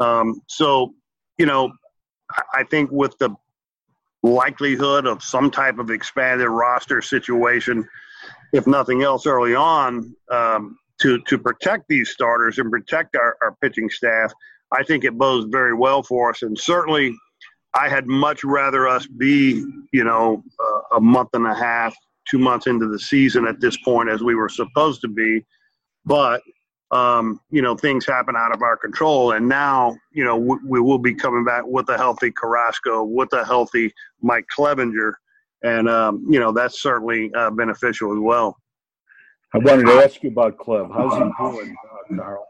Um, 0.01 0.41
so, 0.47 0.93
you 1.37 1.45
know, 1.45 1.71
I 2.53 2.63
think 2.63 2.91
with 2.91 3.17
the 3.19 3.29
likelihood 4.21 5.07
of 5.07 5.23
some 5.23 5.49
type 5.49 5.79
of 5.79 5.89
expanded 5.89 6.47
roster 6.47 7.01
situation, 7.01 7.87
if 8.51 8.67
nothing 8.67 9.03
else, 9.03 9.25
early 9.25 9.55
on 9.55 10.13
um, 10.31 10.77
to 10.99 11.19
to 11.21 11.37
protect 11.37 11.85
these 11.87 12.09
starters 12.09 12.57
and 12.57 12.69
protect 12.69 13.15
our, 13.15 13.37
our 13.41 13.55
pitching 13.61 13.89
staff. 13.89 14.33
I 14.71 14.83
think 14.83 15.03
it 15.03 15.17
bodes 15.17 15.47
very 15.49 15.73
well 15.73 16.03
for 16.03 16.29
us, 16.29 16.41
and 16.43 16.57
certainly, 16.57 17.15
I 17.73 17.89
had 17.89 18.07
much 18.07 18.43
rather 18.43 18.87
us 18.87 19.05
be, 19.07 19.63
you 19.91 20.03
know, 20.03 20.43
uh, 20.59 20.97
a 20.97 21.01
month 21.01 21.29
and 21.33 21.45
a 21.45 21.53
half, 21.53 21.95
two 22.29 22.39
months 22.39 22.67
into 22.67 22.87
the 22.87 22.99
season 22.99 23.47
at 23.47 23.59
this 23.59 23.77
point 23.77 24.09
as 24.09 24.23
we 24.23 24.35
were 24.35 24.49
supposed 24.49 25.01
to 25.01 25.07
be, 25.07 25.45
but 26.05 26.41
um, 26.91 27.39
you 27.51 27.61
know, 27.61 27.75
things 27.75 28.05
happen 28.05 28.35
out 28.35 28.53
of 28.53 28.61
our 28.61 28.75
control. 28.75 29.33
And 29.33 29.47
now, 29.47 29.95
you 30.11 30.23
know, 30.23 30.37
we, 30.37 30.57
we 30.65 30.81
will 30.81 30.97
be 30.97 31.13
coming 31.13 31.45
back 31.45 31.63
with 31.65 31.87
a 31.89 31.97
healthy 31.97 32.31
Carrasco, 32.31 33.03
with 33.03 33.31
a 33.33 33.45
healthy 33.45 33.93
Mike 34.21 34.45
Clevinger. 34.57 35.13
And, 35.61 35.87
um, 35.89 36.25
you 36.29 36.39
know, 36.39 36.51
that's 36.51 36.81
certainly 36.81 37.31
uh, 37.35 37.51
beneficial 37.51 38.11
as 38.11 38.19
well. 38.19 38.57
I 39.53 39.59
wanted 39.59 39.85
to 39.85 39.93
ask 40.03 40.23
you 40.23 40.29
about 40.29 40.57
Clev. 40.57 40.91
How's 40.91 41.13
he 41.13 41.19
doing, 41.19 41.75
uh, 41.91 42.23
Carl? 42.23 42.48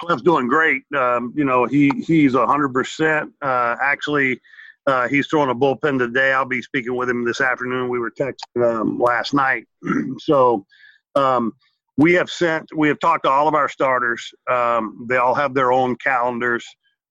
Clev's 0.00 0.22
doing 0.22 0.48
great. 0.48 0.82
Um, 0.96 1.32
you 1.36 1.44
know, 1.44 1.64
he 1.64 1.90
he's 2.06 2.34
100%. 2.34 3.32
Uh, 3.42 3.76
actually, 3.82 4.40
uh, 4.86 5.08
he's 5.08 5.26
throwing 5.26 5.50
a 5.50 5.54
bullpen 5.54 5.98
today. 5.98 6.32
I'll 6.32 6.44
be 6.44 6.62
speaking 6.62 6.94
with 6.96 7.08
him 7.08 7.24
this 7.24 7.40
afternoon. 7.40 7.88
We 7.88 7.98
were 7.98 8.10
texting 8.10 8.62
um, 8.62 8.98
last 8.98 9.34
night. 9.34 9.66
so, 10.18 10.66
um, 11.14 11.52
we 11.96 12.12
have 12.14 12.30
sent 12.30 12.68
we 12.74 12.88
have 12.88 12.98
talked 12.98 13.24
to 13.24 13.30
all 13.30 13.48
of 13.48 13.54
our 13.54 13.68
starters 13.68 14.32
um, 14.50 15.06
they 15.08 15.16
all 15.16 15.34
have 15.34 15.54
their 15.54 15.72
own 15.72 15.96
calendars 15.96 16.66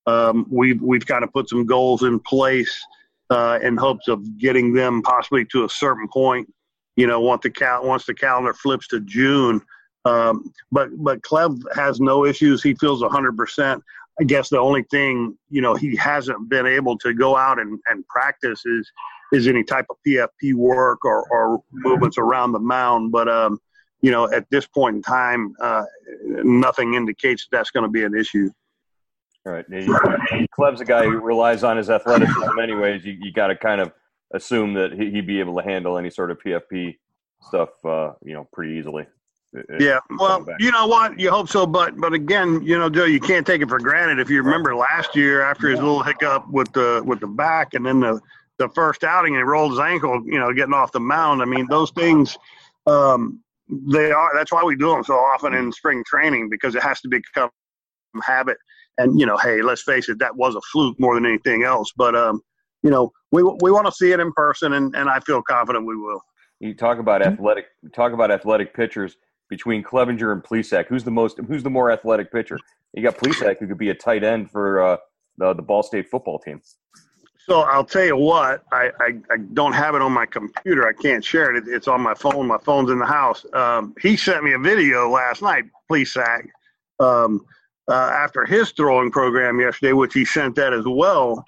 um, 0.07 0.45
we've 0.49 0.81
we've 0.81 1.05
kind 1.05 1.23
of 1.23 1.31
put 1.31 1.49
some 1.49 1.65
goals 1.65 2.03
in 2.03 2.19
place 2.19 2.83
uh, 3.29 3.59
in 3.61 3.77
hopes 3.77 4.07
of 4.07 4.37
getting 4.37 4.73
them 4.73 5.01
possibly 5.01 5.45
to 5.45 5.65
a 5.65 5.69
certain 5.69 6.07
point 6.07 6.51
you 6.95 7.07
know 7.07 7.19
once 7.19 7.43
the 7.43 7.49
cal- 7.49 7.85
once 7.85 8.05
the 8.05 8.13
calendar 8.13 8.53
flips 8.53 8.87
to 8.87 8.99
june 9.01 9.61
um, 10.05 10.51
but 10.71 10.89
but 10.97 11.21
Clev 11.21 11.61
has 11.75 11.99
no 11.99 12.25
issues 12.25 12.61
he 12.61 12.73
feels 12.75 13.01
100% 13.01 13.81
i 14.19 14.23
guess 14.23 14.49
the 14.49 14.59
only 14.59 14.83
thing 14.91 15.35
you 15.49 15.61
know 15.61 15.75
he 15.75 15.95
hasn't 15.95 16.49
been 16.49 16.67
able 16.67 16.97
to 16.99 17.13
go 17.13 17.35
out 17.35 17.59
and, 17.59 17.79
and 17.89 18.07
practice 18.07 18.63
is 18.65 18.91
is 19.31 19.47
any 19.47 19.63
type 19.63 19.87
of 19.89 19.95
pfp 20.07 20.53
work 20.53 21.03
or, 21.03 21.27
or 21.31 21.63
movements 21.71 22.19
around 22.19 22.51
the 22.51 22.59
mound 22.59 23.11
but 23.11 23.27
um 23.27 23.57
you 24.03 24.11
know, 24.11 24.29
at 24.31 24.47
this 24.51 24.67
point 24.67 24.97
in 24.97 25.01
time, 25.01 25.55
uh, 25.61 25.85
nothing 26.43 26.93
indicates 26.93 27.47
that's 27.51 27.71
going 27.71 27.85
to 27.85 27.89
be 27.89 28.03
an 28.03 28.13
issue. 28.13 28.49
All 29.45 29.53
right. 29.53 29.65
Clev's 29.69 30.81
a 30.81 30.85
guy 30.85 31.05
who 31.05 31.19
relies 31.19 31.63
on 31.63 31.77
his 31.77 31.89
athleticism, 31.89 32.59
anyways. 32.61 33.05
You, 33.05 33.17
you 33.19 33.31
got 33.31 33.47
to 33.47 33.55
kind 33.55 33.79
of 33.79 33.93
assume 34.33 34.73
that 34.73 34.91
he'd 34.91 35.25
be 35.25 35.39
able 35.39 35.55
to 35.57 35.63
handle 35.63 35.97
any 35.97 36.09
sort 36.09 36.31
of 36.31 36.37
PFP 36.45 36.97
stuff, 37.43 37.69
uh, 37.85 38.11
you 38.23 38.33
know, 38.33 38.47
pretty 38.51 38.73
easily. 38.73 39.07
Yeah, 39.79 39.99
well, 40.17 40.45
you 40.59 40.71
know 40.71 40.87
what? 40.87 41.19
You 41.19 41.29
hope 41.29 41.47
so, 41.47 41.67
but 41.67 41.95
but 41.97 42.13
again, 42.13 42.63
you 42.63 42.77
know, 42.77 42.89
Joe, 42.89 43.05
you 43.05 43.19
can't 43.19 43.45
take 43.45 43.61
it 43.61 43.69
for 43.69 43.79
granted. 43.79 44.19
If 44.19 44.29
you 44.29 44.41
remember 44.41 44.75
last 44.75 45.15
year, 45.15 45.43
after 45.43 45.69
his 45.69 45.79
little 45.79 46.01
hiccup 46.01 46.49
with 46.49 46.71
the 46.73 47.03
with 47.05 47.19
the 47.19 47.27
back, 47.27 47.75
and 47.75 47.85
then 47.85 47.99
the 47.99 48.19
the 48.57 48.69
first 48.69 49.03
outing, 49.03 49.35
and 49.35 49.41
he 49.41 49.43
rolled 49.43 49.71
his 49.71 49.79
ankle, 49.79 50.23
you 50.25 50.39
know, 50.39 50.51
getting 50.53 50.73
off 50.73 50.91
the 50.91 50.99
mound. 50.99 51.41
I 51.41 51.45
mean, 51.45 51.67
those 51.69 51.91
things, 51.91 52.37
um, 52.87 53.41
they 53.69 54.11
are. 54.11 54.31
That's 54.33 54.51
why 54.51 54.63
we 54.63 54.75
do 54.75 54.89
them 54.89 55.03
so 55.03 55.15
often 55.15 55.53
in 55.53 55.71
spring 55.71 56.03
training 56.05 56.49
because 56.49 56.73
it 56.73 56.81
has 56.81 56.99
to 57.01 57.07
become 57.07 57.49
habit. 58.23 58.57
And 58.97 59.19
you 59.19 59.25
know, 59.27 59.37
hey, 59.37 59.61
let's 59.61 59.83
face 59.83 60.09
it, 60.09 60.17
that 60.19 60.35
was 60.35 60.55
a 60.55 60.61
fluke 60.71 60.99
more 60.99 61.13
than 61.13 61.27
anything 61.27 61.63
else. 61.63 61.91
But 61.95 62.15
um, 62.15 62.41
you 62.81 62.89
know, 62.89 63.11
we 63.31 63.43
we 63.43 63.71
want 63.71 63.85
to 63.85 63.91
see 63.91 64.11
it 64.11 64.19
in 64.19 64.31
person, 64.33 64.73
and 64.73 64.95
and 64.95 65.09
I 65.09 65.19
feel 65.19 65.43
confident 65.43 65.85
we 65.85 65.95
will. 65.95 66.21
You 66.59 66.73
talk 66.73 66.97
about 66.97 67.21
mm-hmm. 67.21 67.33
athletic. 67.33 67.65
Talk 67.93 68.13
about 68.13 68.31
athletic 68.31 68.73
pitchers 68.73 69.17
between 69.53 69.83
Clevinger 69.83 70.31
and 70.31 70.43
Plesac. 70.43 70.87
Who's 70.87 71.03
the 71.03 71.11
most? 71.11 71.37
Who's 71.47 71.61
the 71.61 71.69
more 71.69 71.91
athletic 71.91 72.31
pitcher? 72.31 72.57
You 72.93 73.03
got 73.03 73.17
Plesac, 73.17 73.59
who 73.59 73.67
could 73.67 73.77
be 73.77 73.91
a 73.91 73.93
tight 73.93 74.23
end 74.23 74.49
for 74.49 74.81
uh, 74.81 74.97
the 75.37 75.53
the 75.53 75.61
Ball 75.61 75.83
State 75.83 76.09
football 76.09 76.39
team. 76.39 76.59
So 77.37 77.59
I'll 77.61 77.85
tell 77.85 78.05
you 78.05 78.15
what, 78.15 78.63
I, 78.71 78.89
I, 79.01 79.07
I, 79.29 79.37
don't 79.51 79.73
have 79.73 79.95
it 79.95 80.01
on 80.01 80.13
my 80.13 80.25
computer. 80.25 80.87
I 80.87 80.93
can't 80.93 81.23
share 81.23 81.53
it. 81.53 81.65
It's 81.67 81.89
on 81.89 81.99
my 81.99 82.13
phone. 82.13 82.47
My 82.47 82.57
phone's 82.57 82.89
in 82.89 82.99
the 82.99 83.05
house. 83.05 83.45
Um, 83.51 83.93
he 84.01 84.15
sent 84.15 84.45
me 84.45 84.53
a 84.53 84.57
video 84.57 85.09
last 85.09 85.41
night, 85.41 85.65
Plesac, 85.91 86.47
um, 87.01 87.45
uh, 87.89 88.11
after 88.13 88.45
his 88.45 88.71
throwing 88.71 89.11
program 89.11 89.59
yesterday, 89.59 89.91
which 89.91 90.13
he 90.13 90.23
sent 90.23 90.55
that 90.55 90.71
as 90.71 90.85
well. 90.87 91.43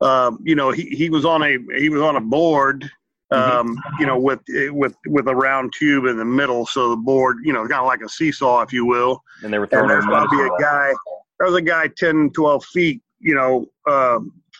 Um, 0.00 0.38
you 0.44 0.54
know, 0.54 0.70
he, 0.70 0.84
he 0.84 1.10
was 1.10 1.24
on 1.24 1.42
a 1.42 1.58
he 1.76 1.88
was 1.88 2.00
on 2.00 2.14
a 2.14 2.20
board, 2.20 2.88
um, 3.32 3.76
mm-hmm. 3.76 4.00
you 4.00 4.06
know, 4.06 4.18
with 4.18 4.40
with 4.70 4.96
with 5.06 5.28
a 5.28 5.34
round 5.34 5.72
tube 5.78 6.06
in 6.06 6.16
the 6.16 6.24
middle, 6.24 6.66
so 6.66 6.90
the 6.90 6.96
board, 6.96 7.38
you 7.44 7.52
know, 7.52 7.60
kind 7.60 7.80
of 7.80 7.86
like 7.86 8.00
a 8.02 8.08
seesaw, 8.08 8.62
if 8.62 8.72
you 8.72 8.84
will. 8.84 9.22
And 9.42 9.52
they 9.52 9.58
were 9.58 9.66
throwing. 9.66 9.84
And 9.84 9.90
there's 9.90 10.04
probably 10.04 10.46
a 10.46 10.60
guy. 10.60 10.92
There's 11.38 11.54
a 11.54 11.62
guy 11.62 11.88
10, 11.96 12.30
12 12.34 12.64
feet, 12.66 13.02
you 13.18 13.34
know, 13.34 13.66
uh, 13.86 14.18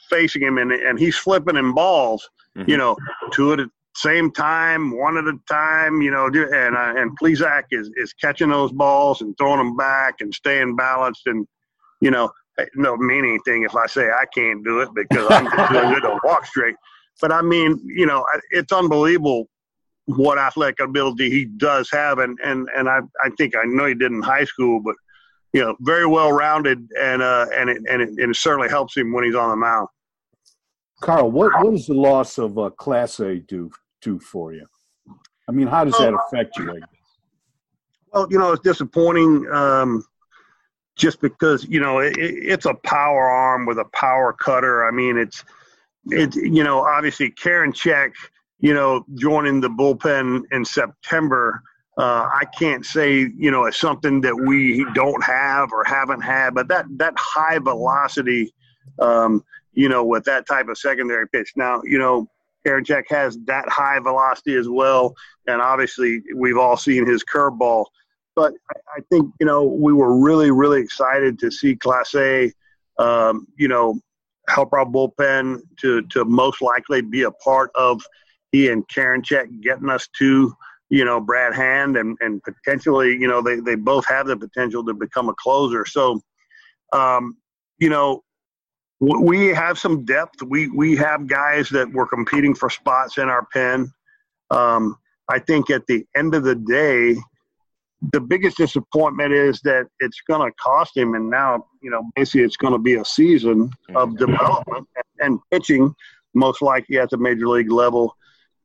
facing 0.09 0.43
him 0.43 0.57
and, 0.57 0.73
and 0.73 0.99
he's 0.99 1.17
flipping 1.17 1.57
in 1.57 1.75
balls, 1.75 2.29
mm-hmm. 2.57 2.71
you 2.71 2.79
know, 2.79 2.97
two 3.33 3.53
at 3.53 3.59
the 3.59 3.71
same 3.95 4.31
time, 4.31 4.97
one 4.97 5.19
at 5.19 5.25
a 5.25 5.39
time, 5.47 6.01
you 6.01 6.11
know, 6.11 6.27
and 6.27 6.77
uh, 6.77 6.95
and 6.97 7.19
Plesac 7.19 7.65
is 7.71 7.91
is 7.97 8.13
catching 8.15 8.51
those 8.51 8.73
balls 8.73 9.21
and 9.21 9.37
throwing 9.37 9.59
them 9.59 9.77
back 9.77 10.17
and 10.21 10.33
staying 10.33 10.77
balanced 10.77 11.27
and 11.27 11.47
you 12.01 12.11
know, 12.11 12.31
it 12.59 12.71
don't 12.81 13.01
mean 13.01 13.25
anything 13.25 13.63
if 13.63 13.75
I 13.77 13.87
say 13.87 14.09
I 14.11 14.25
can't 14.35 14.65
do 14.65 14.81
it 14.81 14.89
because 14.95 15.27
I'm 15.31 15.45
just 15.45 15.73
doing 15.73 15.89
good 15.95 16.03
to 16.03 16.19
walk 16.25 16.47
straight. 16.47 16.77
But 17.21 17.33
I 17.33 17.43
mean, 17.43 17.81
you 17.85 18.07
know, 18.07 18.25
it's 18.51 18.73
unbelievable 18.73 19.49
what 20.07 20.39
athletic 20.39 20.81
ability 20.81 21.31
he 21.31 21.45
does 21.45 21.89
have, 21.93 22.19
and 22.19 22.39
and 22.45 22.69
and 22.77 22.89
I 22.89 23.01
I 23.23 23.31
think 23.37 23.55
I 23.57 23.65
know 23.65 23.87
he 23.87 23.95
did 23.95 24.13
in 24.13 24.23
high 24.23 24.45
school, 24.45 24.81
but 24.81 24.95
you 25.53 25.61
know, 25.61 25.77
very 25.81 26.07
well 26.07 26.33
rounded, 26.33 26.89
and 26.99 27.23
uh, 27.23 27.47
and 27.55 27.71
it, 27.71 27.83
and 27.89 28.03
it, 28.03 28.09
and 28.09 28.31
it 28.31 28.37
certainly 28.37 28.69
helps 28.69 28.97
him 28.97 29.13
when 29.13 29.25
he's 29.25 29.35
on 29.35 29.51
the 29.51 29.57
mound. 29.57 29.89
Carl, 31.01 31.31
what, 31.31 31.53
what 31.63 31.73
does 31.73 31.87
the 31.87 31.95
loss 31.95 32.39
of 32.39 32.59
uh, 32.59 32.71
Clase 32.79 33.47
do 33.47 33.71
do 34.03 34.19
for 34.19 34.53
you? 34.53 34.67
I 35.49 35.53
mean, 35.53 35.67
how 35.67 35.85
does 35.85 35.97
that 35.99 36.15
affect 36.15 36.57
you? 36.59 36.81
Well, 38.13 38.29
you 38.31 38.39
know, 38.39 38.53
it's 38.53 38.63
disappointing 38.63 39.49
um, 39.51 40.05
just 40.97 41.21
because 41.21 41.65
you 41.65 41.81
know 41.81 41.99
it, 41.99 42.15
it's 42.17 42.67
a 42.67 42.75
power 42.75 43.29
arm 43.29 43.67
with 43.67 43.79
a 43.79 43.87
power 43.87 44.33
cutter. 44.33 44.87
I 44.87 44.91
mean, 44.91 45.17
it's 45.17 45.45
it 46.07 46.35
you 46.35 46.65
know 46.65 46.81
obviously 46.81 47.31
Karinchak, 47.31 48.13
you 48.59 48.75
know, 48.75 49.05
joining 49.15 49.61
the 49.61 49.69
bullpen 49.69 50.43
in 50.53 50.65
September. 50.65 51.63
Uh, 51.99 52.29
I 52.33 52.45
can't 52.59 52.85
say 52.87 53.31
you 53.37 53.51
know 53.51 53.65
it's 53.65 53.81
something 53.81 54.21
that 54.23 54.35
we 54.35 54.87
don't 54.95 55.23
have 55.23 55.73
or 55.73 55.85
haven't 55.85 56.23
had, 56.23 56.55
but 56.55 56.69
that 56.69 56.87
that 56.97 57.15
high 57.17 57.59
velocity. 57.59 58.53
Um, 58.99 59.45
you 59.73 59.89
know, 59.89 60.05
with 60.05 60.25
that 60.25 60.47
type 60.47 60.69
of 60.69 60.77
secondary 60.77 61.29
pitch. 61.29 61.53
Now, 61.57 61.81
you 61.85 61.99
know, 61.99 62.29
Karinchak 62.67 63.05
has 63.09 63.39
that 63.47 63.69
high 63.69 63.99
velocity 63.99 64.55
as 64.55 64.69
well, 64.69 65.15
and 65.47 65.63
obviously 65.63 66.23
we've 66.35 66.59
all 66.59 66.77
seen 66.77 67.07
his 67.07 67.25
curveball. 67.25 67.87
But 68.37 68.53
I 68.97 69.01
think 69.11 69.33
you 69.41 69.47
know 69.47 69.65
we 69.65 69.93
were 69.93 70.19
really 70.19 70.51
really 70.51 70.81
excited 70.81 71.39
to 71.41 71.51
see 71.51 71.77
Clase, 71.77 72.53
um, 72.99 73.47
you 73.57 73.69
know, 73.69 73.99
help 74.51 74.73
our 74.73 74.85
bullpen 74.85 75.61
to 75.81 76.03
to 76.03 76.25
most 76.25 76.61
likely 76.61 77.01
be 77.01 77.23
a 77.23 77.31
part 77.31 77.71
of 77.75 78.03
he 78.53 78.69
and 78.69 78.87
Karinchak 78.89 79.61
getting 79.63 79.89
us 79.89 80.09
to 80.19 80.53
you 80.89 81.05
know 81.05 81.21
Brad 81.21 81.55
Hand 81.55 81.97
and 81.97 82.17
and 82.21 82.43
potentially 82.43 83.13
you 83.13 83.29
know 83.29 83.41
they 83.41 83.61
they 83.61 83.77
both 83.77 84.07
have 84.07 84.27
the 84.27 84.37
potential 84.37 84.85
to 84.85 84.95
become 84.95 85.29
a 85.29 85.35
closer. 85.35 85.87
So, 85.87 86.21
um, 86.93 87.37
you 87.79 87.89
know, 87.89 88.23
we 88.99 89.49
have 89.49 89.79
some 89.79 90.05
depth. 90.05 90.43
We 90.43 90.69
we 90.69 90.97
have 90.97 91.27
guys 91.27 91.69
that 91.71 91.91
were 91.93 92.07
competing 92.07 92.55
for 92.55 92.69
spots 92.69 93.19
in 93.19 93.29
our 93.29 93.47
pen. 93.53 93.93
Um, 94.51 94.97
I 95.29 95.39
think 95.39 95.71
at 95.71 95.87
the 95.87 96.05
end 96.17 96.35
of 96.35 96.43
the 96.43 96.57
day, 96.57 97.17
the 98.13 98.21
biggest 98.21 98.57
disappointment 98.57 99.33
is 99.33 99.61
that 99.61 99.87
it's 99.99 100.21
going 100.27 100.49
to 100.49 100.55
cost 100.57 100.97
him. 100.97 101.15
And 101.15 101.29
now, 101.29 101.67
you 101.83 101.91
know, 101.91 102.11
basically 102.17 102.43
it's 102.43 102.57
going 102.57 102.73
to 102.73 102.79
be 102.79 102.95
a 102.95 103.05
season 103.05 103.71
of 103.95 104.17
development 104.17 104.89
and 105.19 105.39
pitching, 105.51 105.95
most 106.35 106.63
likely 106.63 106.99
at 106.99 107.11
the 107.11 107.19
major 107.19 107.47
league 107.47 107.71
level, 107.71 108.17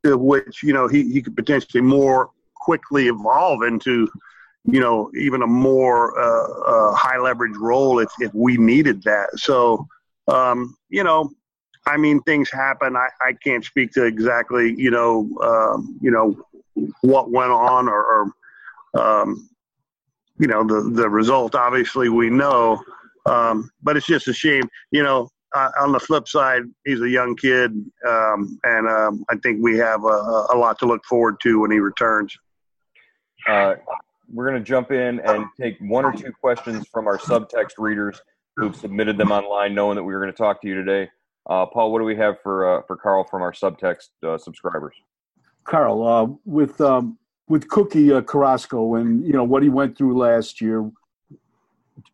to 0.04 0.18
which, 0.18 0.64
you 0.64 0.72
know, 0.72 0.88
he, 0.88 1.12
he 1.12 1.22
could 1.22 1.36
potentially 1.36 1.82
more 1.82 2.30
quickly 2.56 3.08
evolve 3.08 3.64
into, 3.64 4.08
you 4.64 4.80
know, 4.80 5.12
even 5.18 5.42
a 5.42 5.48
more 5.48 6.18
uh, 6.18 6.92
uh, 6.92 6.96
high 6.96 7.20
leverage 7.20 7.58
role 7.58 8.00
if, 8.00 8.10
if 8.20 8.34
we 8.34 8.58
needed 8.58 9.04
that. 9.04 9.28
So, 9.36 9.86
um, 10.28 10.76
you 10.90 11.04
know, 11.04 11.30
I 11.86 11.98
mean, 11.98 12.22
things 12.22 12.50
happen. 12.50 12.96
I, 12.96 13.10
I 13.22 13.34
can't 13.44 13.64
speak 13.64 13.92
to 13.92 14.06
exactly, 14.06 14.74
you 14.78 14.92
know, 14.92 15.30
um, 15.44 16.00
you 16.02 16.10
know, 16.10 16.36
what 17.02 17.32
went 17.32 17.52
on 17.52 17.88
or, 17.88 18.04
or 18.04 18.32
um, 18.98 19.50
you 20.38 20.48
know, 20.48 20.64
the, 20.64 20.90
the 20.90 21.10
result, 21.10 21.56
obviously, 21.56 22.10
we 22.10 22.30
know. 22.30 22.82
Um, 23.26 23.70
but 23.82 23.98
it's 23.98 24.06
just 24.06 24.28
a 24.28 24.34
shame. 24.34 24.64
You 24.92 25.04
know, 25.04 25.30
uh, 25.56 25.72
on 25.80 25.92
the 25.92 26.00
flip 26.00 26.28
side, 26.28 26.64
he's 26.86 27.02
a 27.02 27.10
young 27.10 27.36
kid, 27.36 27.72
um, 28.08 28.60
and 28.64 28.88
um, 28.88 29.26
I 29.30 29.38
think 29.38 29.64
we 29.64 29.78
have 29.78 30.04
a, 30.04 30.46
a, 30.54 30.58
lot 30.58 30.78
to 30.80 30.86
look 30.86 31.04
forward 31.06 31.38
to 31.44 31.62
when 31.62 31.72
he 31.72 31.80
returns. 31.80 32.36
Uh, 33.48 33.76
we're 34.32 34.48
going 34.50 34.62
to 34.62 34.68
jump 34.68 34.92
in 34.92 35.20
and 35.22 35.46
take 35.60 35.78
one 35.80 36.04
or 36.04 36.12
two 36.12 36.32
questions 36.32 36.88
from 36.92 37.08
our 37.08 37.18
subtext 37.18 37.74
readers 37.78 38.22
who've 38.58 38.76
submitted 38.76 39.18
them 39.18 39.32
online, 39.32 39.74
knowing 39.74 39.96
that 39.96 40.04
we 40.04 40.14
were 40.14 40.20
going 40.20 40.32
to 40.32 40.38
talk 40.38 40.62
to 40.62 40.68
you 40.68 40.76
today. 40.76 41.10
Uh, 41.50 41.66
Paul, 41.66 41.92
what 41.92 42.00
do 42.00 42.06
we 42.06 42.16
have 42.16 42.42
for 42.42 42.80
uh, 42.80 42.82
for 42.88 42.98
Carl 42.98 43.24
from 43.24 43.42
our 43.42 43.52
subtext 43.52 44.10
uh, 44.24 44.38
subscribers? 44.38 44.96
Carl, 45.64 46.08
uh, 46.08 46.28
with 46.46 46.82
um, 46.82 47.18
with 47.48 47.68
Cookie 47.68 48.12
uh, 48.12 48.22
Carrasco 48.22 48.96
and 48.96 49.26
you 49.26 49.34
know 49.34 49.44
what 49.44 49.64
he 49.64 49.70
went 49.70 49.98
through 49.98 50.18
last 50.18 50.62
year, 50.62 50.90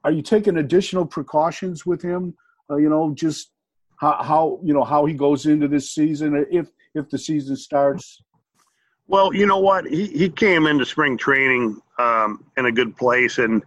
are 0.03 0.11
you 0.11 0.21
taking 0.21 0.57
additional 0.57 1.05
precautions 1.05 1.85
with 1.85 2.01
him? 2.01 2.35
Uh, 2.69 2.77
you 2.77 2.89
know, 2.89 3.13
just 3.13 3.51
how, 3.97 4.21
how 4.23 4.59
you 4.63 4.73
know 4.73 4.83
how 4.83 5.05
he 5.05 5.13
goes 5.13 5.45
into 5.45 5.67
this 5.67 5.91
season 5.91 6.45
if 6.51 6.69
if 6.95 7.09
the 7.09 7.17
season 7.17 7.55
starts. 7.55 8.21
Well, 9.07 9.33
you 9.33 9.45
know 9.45 9.59
what 9.59 9.85
he 9.85 10.07
he 10.07 10.29
came 10.29 10.67
into 10.67 10.85
spring 10.85 11.17
training 11.17 11.81
um, 11.99 12.43
in 12.57 12.65
a 12.65 12.71
good 12.71 12.95
place 12.97 13.37
and 13.37 13.63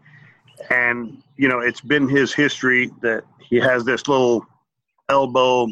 and 0.70 1.22
you 1.36 1.48
know 1.48 1.60
it's 1.60 1.80
been 1.80 2.08
his 2.08 2.32
history 2.32 2.90
that 3.02 3.24
he 3.38 3.56
has 3.56 3.84
this 3.84 4.06
little 4.08 4.46
elbow 5.08 5.68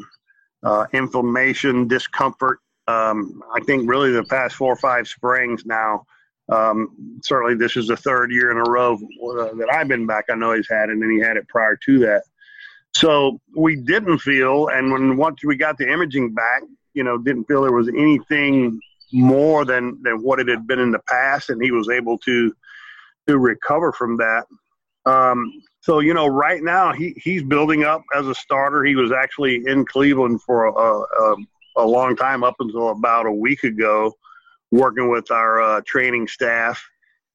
uh, 0.63 0.87
inflammation 0.93 1.89
discomfort 1.89 2.61
um, 2.89 3.43
I 3.55 3.61
think 3.61 3.89
really 3.89 4.11
the 4.11 4.25
past 4.25 4.57
four 4.57 4.73
or 4.73 4.77
five 4.77 5.09
springs 5.09 5.65
now. 5.65 6.05
Um, 6.49 7.21
certainly, 7.23 7.55
this 7.55 7.77
is 7.77 7.87
the 7.87 7.97
third 7.97 8.33
year 8.33 8.51
in 8.51 8.59
a 8.59 8.71
row 8.71 8.95
uh, 8.95 9.55
that 9.55 9.69
I've 9.73 9.89
been 9.89 10.07
back. 10.07 10.25
I 10.31 10.35
know 10.35 10.53
he's 10.53 10.69
had 10.69 10.89
it, 10.89 10.93
and 10.93 11.03
then 11.03 11.11
he 11.11 11.21
had 11.21 11.37
it 11.37 11.49
prior 11.49 11.77
to 11.85 11.99
that. 12.01 12.23
So 12.95 13.41
we 13.57 13.77
didn't 13.77 14.19
feel, 14.19 14.69
and 14.69 14.93
when 14.93 15.17
once 15.17 15.45
we 15.45 15.57
got 15.57 15.79
the 15.79 15.91
imaging 15.91 16.35
back, 16.35 16.63
you 16.95 17.05
know, 17.05 17.17
didn't 17.17 17.45
feel 17.45 17.63
there 17.63 17.73
was 17.73 17.89
anything 17.89 18.81
more 19.13 19.65
than 19.65 20.03
than 20.03 20.23
what 20.23 20.41
it 20.41 20.49
had 20.49 20.67
been 20.67 20.79
in 20.79 20.91
the 20.91 21.01
past, 21.09 21.51
and 21.51 21.63
he 21.63 21.71
was 21.71 21.89
able 21.89 22.19
to 22.19 22.53
to 23.29 23.39
recover 23.39 23.93
from 23.93 24.17
that. 24.19 24.45
Um, 25.07 25.53
so 25.81 26.01
you 26.01 26.15
know, 26.15 26.27
right 26.27 26.63
now 26.63 26.93
he 26.93 27.15
he's 27.17 27.43
building 27.43 27.85
up 27.85 28.03
as 28.15 28.27
a 28.27 28.35
starter. 28.35 28.85
He 28.85 28.95
was 28.95 29.13
actually 29.13 29.63
in 29.67 29.85
Cleveland 29.85 30.43
for 30.43 30.67
a, 30.67 30.73
a, 30.73 31.37
a 31.77 31.87
long 31.87 32.17
time 32.17 32.45
up 32.45 32.57
until 32.61 32.91
about 32.91 33.27
a 33.27 33.33
week 33.33 33.65
ago, 33.65 34.13
working 34.71 35.11
with 35.11 35.31
our 35.31 35.61
uh, 35.61 35.81
training 35.87 36.29
staff. 36.29 36.83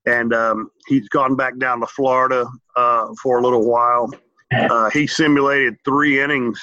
And 0.06 0.34
um, 0.34 0.71
he's 0.88 1.10
gone 1.10 1.36
back 1.36 1.58
down 1.58 1.82
to 1.82 1.88
Florida 1.88 2.47
uh, 2.76 3.08
for 3.21 3.39
a 3.39 3.43
little 3.43 3.69
while. 3.69 4.10
Uh, 4.54 4.89
he 4.89 5.06
simulated 5.06 5.76
three 5.84 6.21
innings 6.21 6.62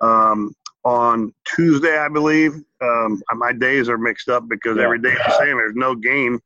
um, 0.00 0.52
on 0.84 1.32
Tuesday, 1.54 1.96
I 1.96 2.08
believe. 2.08 2.54
Um, 2.80 3.22
my 3.34 3.52
days 3.52 3.88
are 3.88 3.96
mixed 3.96 4.28
up 4.28 4.48
because 4.48 4.78
every 4.78 4.98
day 4.98 5.14
the 5.14 5.38
same. 5.38 5.56
There's 5.56 5.76
no 5.76 5.94
game. 5.94 6.40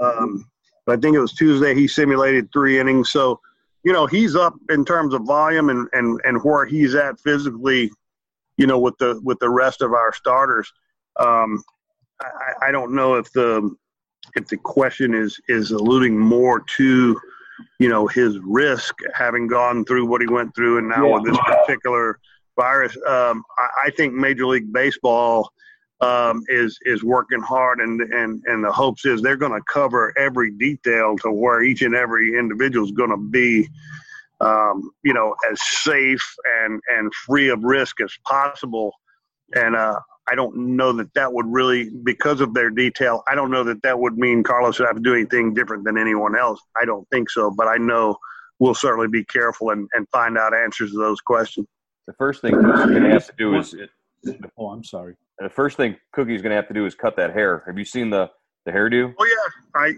Um, 0.00 0.44
but 0.86 0.98
I 0.98 1.00
think 1.00 1.14
it 1.14 1.20
was 1.20 1.32
Tuesday 1.32 1.74
he 1.74 1.86
simulated 1.86 2.50
three 2.52 2.80
innings. 2.80 3.10
So, 3.10 3.40
you 3.84 3.92
know, 3.92 4.06
he's 4.06 4.34
up 4.34 4.54
in 4.70 4.84
terms 4.84 5.14
of 5.14 5.22
volume 5.22 5.70
and, 5.70 5.88
and, 5.92 6.20
and 6.24 6.42
where 6.42 6.66
he's 6.66 6.94
at 6.94 7.20
physically 7.20 7.90
you 8.60 8.66
know, 8.66 8.78
with 8.78 8.98
the 8.98 9.18
with 9.24 9.38
the 9.38 9.48
rest 9.48 9.80
of 9.80 9.94
our 9.94 10.12
starters. 10.12 10.70
Um, 11.18 11.64
I, 12.20 12.68
I 12.68 12.70
don't 12.70 12.94
know 12.94 13.14
if 13.14 13.32
the 13.32 13.74
if 14.36 14.48
the 14.48 14.58
question 14.58 15.14
is 15.14 15.40
is 15.48 15.70
alluding 15.70 16.18
more 16.18 16.60
to 16.76 17.18
you 17.78 17.88
know 17.88 18.06
his 18.06 18.38
risk 18.40 18.94
having 19.14 19.46
gone 19.46 19.86
through 19.86 20.04
what 20.04 20.20
he 20.20 20.26
went 20.26 20.54
through 20.54 20.76
and 20.76 20.90
now 20.90 21.06
yeah. 21.06 21.14
with 21.14 21.24
this 21.24 21.38
particular 21.38 22.20
virus 22.56 22.94
um, 23.08 23.42
I, 23.58 23.86
I, 23.86 23.90
think 23.90 24.12
major 24.12 24.46
league 24.46 24.72
baseball 24.72 25.50
um, 26.02 26.42
is 26.48 26.78
is 26.82 27.02
working 27.02 27.40
hard 27.40 27.80
and 27.80 28.00
and 28.00 28.42
and 28.46 28.62
the 28.62 28.72
hopes 28.72 29.06
is 29.06 29.22
they're 29.22 29.36
going 29.36 29.58
to 29.58 29.64
cover 29.72 30.12
every 30.18 30.50
detail 30.50 31.16
to 31.18 31.30
where 31.30 31.62
each 31.62 31.80
and 31.82 31.94
every 31.94 32.38
individual 32.38 32.84
is 32.84 32.92
going 32.92 33.10
to 33.10 33.16
be 33.16 33.68
um, 34.40 34.90
you 35.02 35.12
know, 35.12 35.34
as 35.50 35.60
safe 35.82 36.22
and 36.62 36.80
and 36.96 37.12
free 37.26 37.48
of 37.48 37.62
risk 37.62 38.00
as 38.00 38.12
possible. 38.26 38.92
And 39.54 39.74
uh, 39.74 39.98
I 40.28 40.34
don't 40.34 40.76
know 40.76 40.92
that 40.92 41.12
that 41.14 41.32
would 41.32 41.46
really, 41.48 41.90
because 42.04 42.40
of 42.40 42.54
their 42.54 42.70
detail, 42.70 43.22
I 43.28 43.34
don't 43.34 43.50
know 43.50 43.64
that 43.64 43.82
that 43.82 43.98
would 43.98 44.16
mean 44.16 44.42
Carlos 44.44 44.78
would 44.78 44.86
have 44.86 44.96
to 44.96 45.02
do 45.02 45.14
anything 45.14 45.54
different 45.54 45.84
than 45.84 45.98
anyone 45.98 46.36
else. 46.38 46.60
I 46.80 46.84
don't 46.84 47.08
think 47.10 47.30
so, 47.30 47.50
but 47.50 47.66
I 47.66 47.76
know 47.76 48.16
we'll 48.60 48.74
certainly 48.74 49.08
be 49.08 49.24
careful 49.24 49.70
and, 49.70 49.88
and 49.94 50.06
find 50.10 50.38
out 50.38 50.54
answers 50.54 50.92
to 50.92 50.98
those 50.98 51.20
questions. 51.20 51.66
The 52.06 52.12
first 52.12 52.42
thing 52.42 52.52
Cookie's 52.54 52.90
going 52.90 53.02
to 53.02 53.10
have 53.10 53.26
to 53.26 53.34
do 53.36 53.58
is. 53.58 53.74
Oh, 54.58 54.68
I'm 54.68 54.84
sorry. 54.84 55.14
The 55.38 55.48
first 55.48 55.76
thing 55.76 55.96
Cookie's 56.12 56.42
going 56.42 56.50
to 56.50 56.56
have 56.56 56.68
to 56.68 56.74
do 56.74 56.86
is 56.86 56.94
cut 56.94 57.16
that 57.16 57.32
hair. 57.32 57.64
Have 57.66 57.78
you 57.78 57.84
seen 57.84 58.10
the 58.10 58.30
the 58.66 58.72
hairdo? 58.72 59.14
Oh 59.18 59.24
yeah, 59.24 59.39
I, 59.80 59.94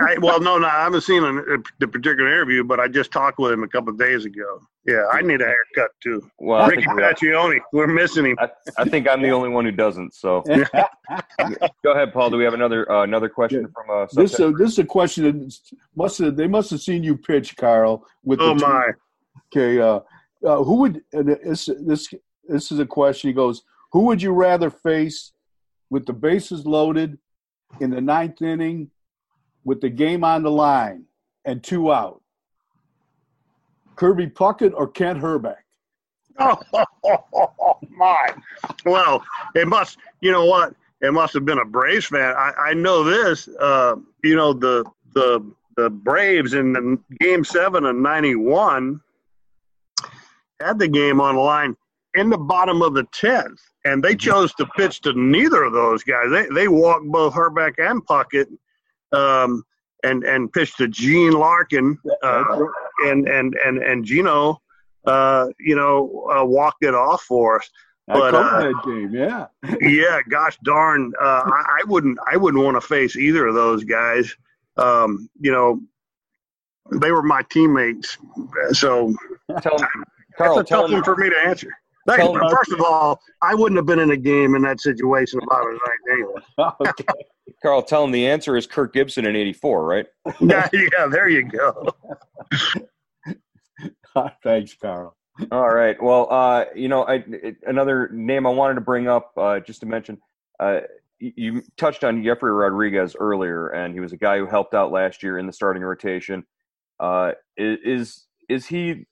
I 0.00 0.18
well 0.18 0.40
no 0.40 0.58
no 0.58 0.66
I 0.66 0.84
haven't 0.84 1.02
seen 1.02 1.22
the 1.22 1.88
particular 1.88 2.28
interview, 2.28 2.64
but 2.64 2.78
I 2.78 2.88
just 2.88 3.10
talked 3.10 3.38
with 3.38 3.52
him 3.52 3.62
a 3.62 3.68
couple 3.68 3.90
of 3.90 3.98
days 3.98 4.24
ago. 4.24 4.60
Yeah, 4.86 5.04
I 5.12 5.22
need 5.22 5.40
a 5.40 5.46
haircut 5.46 5.90
too. 6.02 6.30
Well, 6.38 6.68
Ricky 6.68 6.84
Paccioni, 6.84 7.58
we're 7.72 7.88
missing 7.88 8.26
him. 8.26 8.36
I, 8.38 8.48
I, 8.78 8.84
think 8.84 9.08
I'm 9.08 9.20
the 9.20 9.30
only 9.30 9.48
one 9.48 9.64
who 9.64 9.72
doesn't. 9.72 10.14
So 10.14 10.42
go 11.84 11.92
ahead, 11.92 12.12
Paul. 12.12 12.30
Do 12.30 12.36
we 12.36 12.44
have 12.44 12.54
another 12.54 12.90
uh, 12.90 13.02
another 13.02 13.28
question 13.28 13.62
yeah. 13.62 13.68
from 13.74 14.02
uh, 14.02 14.06
this? 14.12 14.38
Uh, 14.38 14.52
this 14.56 14.72
is 14.72 14.78
a 14.78 14.84
question 14.84 15.24
that 15.24 15.58
must 15.96 16.18
have 16.18 16.36
they 16.36 16.46
must 16.46 16.70
have 16.70 16.80
seen 16.80 17.02
you 17.02 17.16
pitch, 17.16 17.56
Carl. 17.56 18.06
With 18.24 18.40
oh 18.40 18.54
the 18.54 18.66
my. 18.66 18.90
Okay, 19.52 19.80
uh, 19.80 20.00
uh, 20.44 20.62
who 20.62 20.76
would 20.76 21.02
this 21.12 21.68
this 21.80 22.08
this 22.48 22.70
is 22.70 22.78
a 22.78 22.86
question? 22.86 23.28
He 23.28 23.34
goes, 23.34 23.62
who 23.92 24.02
would 24.02 24.22
you 24.22 24.32
rather 24.32 24.70
face 24.70 25.32
with 25.90 26.06
the 26.06 26.12
bases 26.12 26.66
loaded? 26.66 27.18
in 27.80 27.90
the 27.90 28.00
ninth 28.00 28.42
inning 28.42 28.90
with 29.66 29.82
the 29.82 29.90
game 29.90 30.24
on 30.24 30.42
the 30.42 30.50
line 30.50 31.04
and 31.44 31.62
two 31.62 31.92
out? 31.92 32.22
Kirby 33.96 34.28
Puckett 34.28 34.72
or 34.74 34.88
Kent 34.88 35.20
Hrbek? 35.20 35.56
Oh, 36.38 36.58
my. 37.90 38.34
Well, 38.84 39.22
it 39.54 39.66
must, 39.66 39.98
you 40.20 40.32
know 40.32 40.44
what? 40.44 40.74
It 41.02 41.12
must 41.12 41.34
have 41.34 41.44
been 41.44 41.58
a 41.58 41.64
Braves 41.64 42.06
fan. 42.06 42.34
I, 42.36 42.52
I 42.58 42.74
know 42.74 43.04
this. 43.04 43.48
Uh, 43.48 43.96
you 44.22 44.36
know, 44.36 44.52
the, 44.52 44.84
the, 45.14 45.44
the 45.76 45.90
Braves 45.90 46.54
in 46.54 46.72
the 46.72 46.98
game 47.20 47.44
seven 47.44 47.84
of 47.84 47.96
91 47.96 49.00
had 50.60 50.78
the 50.78 50.88
game 50.88 51.20
on 51.20 51.34
the 51.34 51.40
line 51.40 51.76
in 52.14 52.30
the 52.30 52.38
bottom 52.38 52.80
of 52.80 52.94
the 52.94 53.04
10th 53.04 53.58
and 53.86 54.02
they 54.02 54.16
chose 54.16 54.52
to 54.54 54.66
pitch 54.76 55.00
to 55.02 55.12
neither 55.12 55.62
of 55.62 55.72
those 55.72 56.02
guys. 56.02 56.26
They 56.30 56.46
they 56.52 56.68
walked 56.68 57.06
both 57.06 57.34
Herbeck 57.34 57.78
and 57.78 58.04
Puckett, 58.04 58.48
um, 59.12 59.62
and 60.04 60.24
and 60.24 60.52
pitched 60.52 60.78
to 60.78 60.88
Gene 60.88 61.32
Larkin, 61.32 61.98
uh, 62.22 62.44
and 63.04 63.28
and 63.28 63.54
and 63.64 63.78
and 63.78 64.04
Gino, 64.04 64.60
uh, 65.06 65.48
you 65.58 65.76
know, 65.76 66.28
uh, 66.34 66.44
walked 66.44 66.84
it 66.84 66.94
off 66.94 67.22
for 67.22 67.58
us. 67.58 67.70
But, 68.08 68.36
uh, 68.36 68.60
that 68.60 68.82
game, 68.84 69.10
yeah, 69.12 69.46
yeah. 69.80 70.20
Gosh 70.28 70.56
darn, 70.62 71.12
uh, 71.20 71.42
I, 71.44 71.80
I, 71.80 71.84
wouldn't 71.86 72.18
I 72.26 72.36
wouldn't 72.36 72.62
want 72.62 72.76
to 72.76 72.80
face 72.80 73.16
either 73.16 73.46
of 73.46 73.54
those 73.54 73.82
guys. 73.82 74.32
Um, 74.76 75.28
you 75.40 75.50
know, 75.50 75.80
they 77.00 77.10
were 77.10 77.22
my 77.22 77.42
teammates, 77.50 78.16
so 78.70 79.12
tell, 79.60 79.76
Carl, 80.38 80.56
that's 80.56 80.70
a 80.70 80.74
tough 80.74 80.90
one 80.90 81.02
for 81.02 81.16
me 81.16 81.30
to 81.30 81.36
answer. 81.36 81.72
Tell 82.08 82.34
first 82.34 82.72
of 82.72 82.80
all, 82.80 83.20
I 83.42 83.54
wouldn't 83.54 83.76
have 83.78 83.86
been 83.86 83.98
in 83.98 84.10
a 84.10 84.16
game 84.16 84.54
in 84.54 84.62
that 84.62 84.80
situation 84.80 85.40
about 85.42 85.64
it 85.66 85.78
right 85.86 85.98
anyway. 86.12 86.40
okay. 86.88 87.04
Carl, 87.62 87.82
tell 87.82 88.04
him 88.04 88.10
the 88.12 88.26
answer 88.26 88.56
is 88.56 88.66
Kirk 88.66 88.92
Gibson 88.92 89.26
in 89.26 89.34
'84, 89.34 89.84
right? 89.84 90.06
yeah, 90.40 90.68
yeah, 90.72 91.06
there 91.10 91.28
you 91.28 91.48
go. 91.48 91.88
Thanks, 94.42 94.74
Carl. 94.74 95.16
All 95.50 95.74
right. 95.74 96.00
Well, 96.02 96.32
uh, 96.32 96.66
you 96.74 96.88
know, 96.88 97.02
I, 97.02 97.24
it, 97.26 97.56
another 97.66 98.08
name 98.12 98.46
I 98.46 98.50
wanted 98.50 98.74
to 98.74 98.80
bring 98.80 99.08
up, 99.08 99.32
uh, 99.36 99.60
just 99.60 99.80
to 99.80 99.86
mention, 99.86 100.18
uh, 100.60 100.80
you 101.18 101.62
touched 101.76 102.04
on 102.04 102.22
Jefry 102.22 102.58
Rodriguez 102.58 103.16
earlier, 103.18 103.68
and 103.68 103.92
he 103.94 104.00
was 104.00 104.12
a 104.12 104.16
guy 104.16 104.38
who 104.38 104.46
helped 104.46 104.74
out 104.74 104.92
last 104.92 105.22
year 105.22 105.38
in 105.38 105.46
the 105.46 105.52
starting 105.52 105.82
rotation. 105.82 106.44
Uh, 106.98 107.32
is 107.56 108.26
is 108.48 108.66
he 108.66 109.06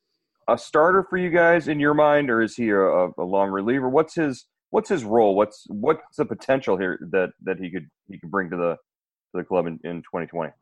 a 0.48 0.58
starter 0.58 1.06
for 1.08 1.16
you 1.16 1.30
guys 1.30 1.68
in 1.68 1.80
your 1.80 1.94
mind, 1.94 2.30
or 2.30 2.42
is 2.42 2.56
he 2.56 2.70
a, 2.70 2.78
a 2.78 3.12
long 3.18 3.50
reliever? 3.50 3.88
What's 3.88 4.14
his 4.14 4.46
what's 4.70 4.88
his 4.88 5.04
role? 5.04 5.34
What's 5.34 5.64
what's 5.68 6.16
the 6.16 6.24
potential 6.24 6.76
here 6.76 6.98
that 7.12 7.30
that 7.42 7.58
he 7.58 7.70
could 7.70 7.88
he 8.08 8.18
could 8.18 8.30
bring 8.30 8.50
to 8.50 8.56
the 8.56 8.74
to 8.74 9.34
the 9.34 9.44
club 9.44 9.66
in, 9.66 9.78
in 9.84 10.02
2020? 10.02 10.52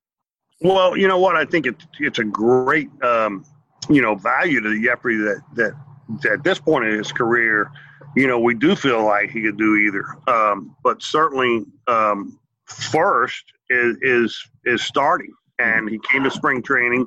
Well, 0.60 0.96
you 0.96 1.08
know 1.08 1.18
what? 1.18 1.36
I 1.36 1.44
think 1.44 1.66
it's 1.66 1.86
it's 1.98 2.18
a 2.18 2.24
great 2.24 2.88
um, 3.02 3.44
you 3.88 4.02
know 4.02 4.14
value 4.14 4.60
to 4.60 4.68
Jefry 4.68 5.18
that 5.24 5.42
that 5.54 6.30
at 6.30 6.44
this 6.44 6.58
point 6.58 6.84
in 6.84 6.96
his 6.96 7.12
career 7.12 7.70
you 8.14 8.26
know, 8.26 8.38
we 8.38 8.54
do 8.54 8.76
feel 8.76 9.04
like 9.04 9.30
he 9.30 9.42
could 9.42 9.56
do 9.56 9.76
either. 9.76 10.04
Um, 10.28 10.76
but 10.82 11.02
certainly, 11.02 11.64
um, 11.88 12.38
first 12.66 13.44
is, 13.70 13.96
is 14.02 14.50
is 14.64 14.82
starting, 14.82 15.32
and 15.58 15.88
he 15.88 15.98
came 16.10 16.24
to 16.24 16.30
spring 16.30 16.62
training, 16.62 17.06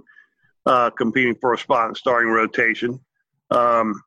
uh, 0.66 0.90
competing 0.92 1.36
for 1.36 1.54
a 1.54 1.58
spot 1.58 1.90
in 1.90 1.96
starting 1.96 2.32
rotation. 2.32 3.00
Um, 3.52 4.02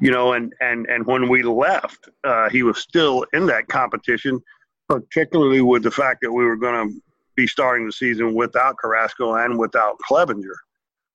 you 0.00 0.10
know, 0.10 0.34
and 0.34 0.52
and 0.60 0.86
and 0.86 1.06
when 1.06 1.28
we 1.28 1.42
left, 1.42 2.08
uh, 2.24 2.48
he 2.48 2.62
was 2.62 2.78
still 2.78 3.24
in 3.32 3.46
that 3.46 3.68
competition, 3.68 4.40
particularly 4.88 5.60
with 5.60 5.82
the 5.82 5.90
fact 5.90 6.20
that 6.22 6.32
we 6.32 6.44
were 6.44 6.56
going 6.56 6.88
to 6.88 7.02
be 7.34 7.46
starting 7.46 7.86
the 7.86 7.92
season 7.92 8.34
without 8.34 8.76
Carrasco 8.78 9.34
and 9.34 9.58
without 9.58 9.96
Clevinger. 10.08 10.54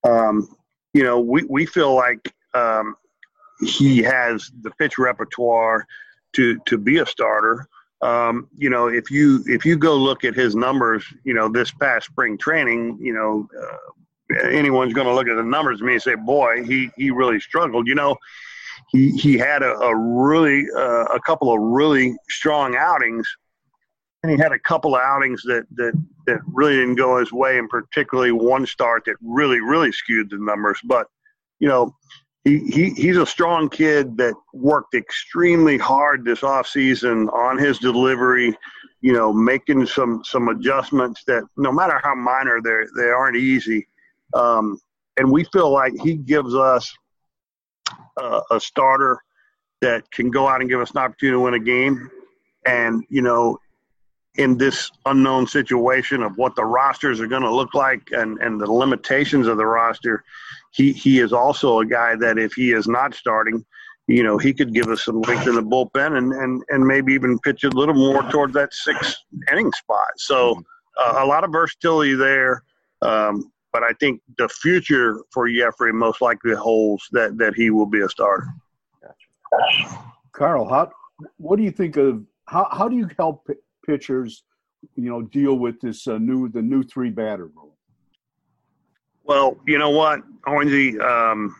Um, 0.03 0.47
you 0.93 1.03
know, 1.03 1.19
we 1.19 1.43
we 1.49 1.65
feel 1.65 1.93
like 1.93 2.33
um, 2.53 2.95
he 3.61 4.01
has 4.03 4.51
the 4.61 4.71
pitch 4.71 4.97
repertoire 4.97 5.85
to 6.33 6.59
to 6.65 6.77
be 6.77 6.97
a 6.97 7.05
starter. 7.05 7.67
Um, 8.01 8.49
you 8.55 8.69
know, 8.69 8.87
if 8.87 9.09
you 9.09 9.43
if 9.47 9.65
you 9.65 9.77
go 9.77 9.95
look 9.95 10.23
at 10.23 10.35
his 10.35 10.55
numbers, 10.55 11.05
you 11.23 11.33
know, 11.33 11.49
this 11.49 11.71
past 11.71 12.07
spring 12.07 12.37
training, 12.37 12.97
you 12.99 13.13
know, 13.13 13.47
uh, 13.59 14.03
anyone's 14.43 14.93
going 14.93 15.07
to 15.07 15.13
look 15.13 15.27
at 15.27 15.35
the 15.35 15.43
numbers 15.43 15.81
and 15.81 16.01
say, 16.01 16.15
"Boy, 16.15 16.63
he 16.63 16.89
he 16.97 17.11
really 17.11 17.39
struggled." 17.39 17.87
You 17.87 17.95
know, 17.95 18.17
he 18.89 19.11
he 19.11 19.37
had 19.37 19.63
a, 19.63 19.73
a 19.75 19.95
really 19.95 20.65
uh, 20.75 21.05
a 21.05 21.19
couple 21.19 21.53
of 21.53 21.59
really 21.61 22.15
strong 22.29 22.75
outings, 22.75 23.27
and 24.23 24.31
he 24.31 24.37
had 24.37 24.51
a 24.51 24.59
couple 24.59 24.95
of 24.95 25.01
outings 25.01 25.41
that 25.43 25.65
that 25.75 25.93
that 26.27 26.39
really 26.47 26.75
didn't 26.75 26.95
go 26.95 27.17
his 27.17 27.31
way, 27.31 27.57
and 27.57 27.69
particularly 27.69 28.31
one 28.31 28.65
start 28.65 29.03
that 29.05 29.15
really 29.21 29.59
really 29.59 29.91
skewed 29.91 30.29
the 30.29 30.37
numbers. 30.37 30.79
But 30.83 31.07
you 31.59 31.67
know, 31.67 31.95
he, 32.43 32.59
he 32.59 32.89
he's 32.91 33.17
a 33.17 33.25
strong 33.25 33.69
kid 33.69 34.17
that 34.17 34.33
worked 34.53 34.93
extremely 34.93 35.77
hard 35.77 36.25
this 36.25 36.43
off 36.43 36.67
season 36.67 37.29
on 37.29 37.57
his 37.57 37.79
delivery 37.79 38.55
you 39.01 39.13
know 39.13 39.31
making 39.31 39.85
some 39.85 40.23
some 40.23 40.47
adjustments 40.47 41.23
that 41.27 41.43
no 41.57 41.71
matter 41.71 41.99
how 42.03 42.15
minor 42.15 42.59
they 42.63 42.85
they 42.99 43.09
aren't 43.09 43.35
easy 43.35 43.85
um, 44.33 44.79
and 45.17 45.31
we 45.31 45.43
feel 45.45 45.69
like 45.69 45.93
he 46.01 46.15
gives 46.15 46.53
us 46.55 46.93
uh, 48.17 48.41
a 48.51 48.59
starter 48.59 49.19
that 49.81 50.09
can 50.11 50.29
go 50.29 50.47
out 50.47 50.61
and 50.61 50.69
give 50.69 50.79
us 50.79 50.91
an 50.91 50.97
opportunity 50.97 51.35
to 51.35 51.39
win 51.39 51.53
a 51.53 51.59
game 51.59 52.09
and 52.65 53.03
you 53.09 53.21
know 53.21 53.57
in 54.37 54.57
this 54.57 54.91
unknown 55.05 55.47
situation 55.47 56.21
of 56.21 56.37
what 56.37 56.55
the 56.55 56.63
rosters 56.63 57.21
are 57.21 57.27
going 57.27 57.41
to 57.41 57.53
look 57.53 57.73
like 57.73 58.01
and, 58.11 58.37
and 58.39 58.59
the 58.59 58.69
limitations 58.69 59.47
of 59.47 59.57
the 59.57 59.65
roster, 59.65 60.23
he, 60.71 60.91
he 60.91 61.19
is 61.19 61.31
also 61.31 61.79
a 61.79 61.85
guy 61.85 62.15
that 62.15 62.37
if 62.37 62.53
he 62.53 62.71
is 62.71 62.87
not 62.87 63.13
starting, 63.13 63.63
you 64.07 64.23
know, 64.23 64.37
he 64.37 64.53
could 64.53 64.73
give 64.73 64.87
us 64.87 65.05
some 65.05 65.21
length 65.21 65.47
in 65.47 65.55
the 65.55 65.63
bullpen 65.63 66.17
and, 66.17 66.33
and, 66.33 66.63
and 66.69 66.85
maybe 66.85 67.13
even 67.13 67.39
pitch 67.39 67.63
a 67.63 67.69
little 67.69 67.95
more 67.95 68.23
toward 68.29 68.51
that 68.53 68.73
six 68.73 69.15
inning 69.51 69.71
spot. 69.71 70.09
So 70.17 70.61
uh, 70.97 71.15
a 71.19 71.25
lot 71.25 71.43
of 71.43 71.51
versatility 71.51 72.15
there. 72.15 72.63
Um, 73.01 73.51
but 73.75 73.83
I 73.83 73.91
think 73.99 74.21
the 74.37 74.47
future 74.47 75.21
for 75.33 75.49
Jefry 75.49 75.93
most 75.93 76.21
likely 76.21 76.55
holds 76.55 77.03
that, 77.11 77.37
that 77.39 77.55
he 77.55 77.71
will 77.71 77.85
be 77.85 77.99
a 77.99 78.07
starter. 78.07 78.47
Gotcha. 79.03 79.99
Carl, 80.31 80.65
how, 80.65 80.91
what 81.35 81.57
do 81.57 81.63
you 81.63 81.71
think 81.71 81.97
of 81.97 82.23
how, 82.47 82.69
how 82.71 82.87
do 82.87 82.95
you 82.95 83.09
help 83.17 83.49
pitchers, 83.85 84.43
you 84.95 85.09
know, 85.09 85.23
deal 85.23 85.55
with 85.55 85.81
this 85.81 86.07
uh, 86.07 86.17
new 86.19 86.47
the 86.47 86.61
new 86.61 86.83
three 86.83 87.09
batter 87.09 87.47
rule? 87.47 87.75
Well, 89.25 89.57
you 89.67 89.77
know 89.77 89.89
what, 89.89 90.21
Hoynsie, 90.47 90.97
um, 91.01 91.53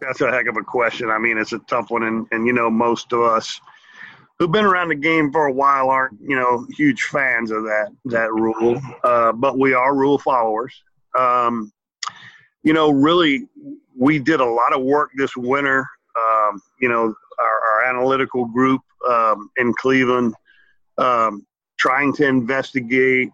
that's 0.00 0.20
a 0.22 0.32
heck 0.32 0.48
of 0.48 0.56
a 0.56 0.64
question. 0.64 1.10
I 1.10 1.18
mean, 1.18 1.38
it's 1.38 1.52
a 1.52 1.60
tough 1.60 1.92
one, 1.92 2.02
and 2.02 2.26
and 2.32 2.44
you 2.44 2.52
know, 2.52 2.68
most 2.68 3.12
of 3.12 3.20
us 3.20 3.60
who've 4.40 4.50
been 4.50 4.64
around 4.64 4.88
the 4.88 4.96
game 4.96 5.30
for 5.30 5.46
a 5.46 5.52
while 5.52 5.90
aren't 5.90 6.18
you 6.20 6.34
know 6.34 6.66
huge 6.76 7.02
fans 7.02 7.52
of 7.52 7.62
that 7.62 7.92
that 8.06 8.32
rule, 8.32 8.82
uh, 9.04 9.30
but 9.30 9.60
we 9.60 9.74
are 9.74 9.94
rule 9.94 10.18
followers. 10.18 10.74
Um, 11.18 11.72
you 12.62 12.72
know, 12.72 12.90
really, 12.90 13.48
we 13.96 14.18
did 14.18 14.40
a 14.40 14.44
lot 14.44 14.74
of 14.74 14.82
work 14.82 15.10
this 15.16 15.36
winter. 15.36 15.86
Um, 16.16 16.60
you 16.80 16.88
know, 16.88 17.14
our, 17.38 17.60
our 17.84 17.84
analytical 17.84 18.44
group 18.46 18.82
um, 19.08 19.50
in 19.56 19.72
Cleveland 19.74 20.34
um, 20.98 21.46
trying 21.78 22.12
to 22.14 22.26
investigate, 22.26 23.30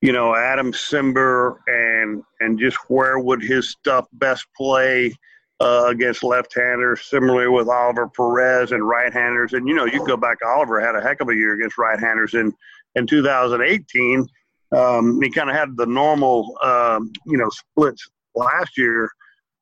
you 0.00 0.12
know, 0.12 0.34
Adam 0.34 0.72
Cimber 0.72 1.58
and 1.66 2.22
and 2.40 2.58
just 2.58 2.78
where 2.88 3.18
would 3.18 3.42
his 3.42 3.70
stuff 3.70 4.06
best 4.14 4.46
play 4.56 5.12
uh, 5.60 5.86
against 5.88 6.22
left-handers. 6.22 7.02
Similarly 7.02 7.48
with 7.48 7.68
Oliver 7.68 8.08
Perez 8.08 8.72
and 8.72 8.86
right-handers, 8.86 9.52
and 9.52 9.68
you 9.68 9.74
know, 9.74 9.84
you 9.84 10.04
go 10.06 10.16
back. 10.16 10.38
Oliver 10.44 10.80
had 10.80 10.96
a 10.96 11.00
heck 11.00 11.20
of 11.20 11.28
a 11.28 11.34
year 11.34 11.54
against 11.54 11.78
right-handers 11.78 12.34
in 12.34 12.52
in 12.94 13.06
2018. 13.06 14.26
Um, 14.74 15.20
he 15.22 15.30
kind 15.30 15.50
of 15.50 15.56
had 15.56 15.76
the 15.76 15.86
normal, 15.86 16.56
um, 16.62 17.12
you 17.26 17.36
know, 17.36 17.48
splits 17.50 18.08
last 18.34 18.76
year, 18.76 19.10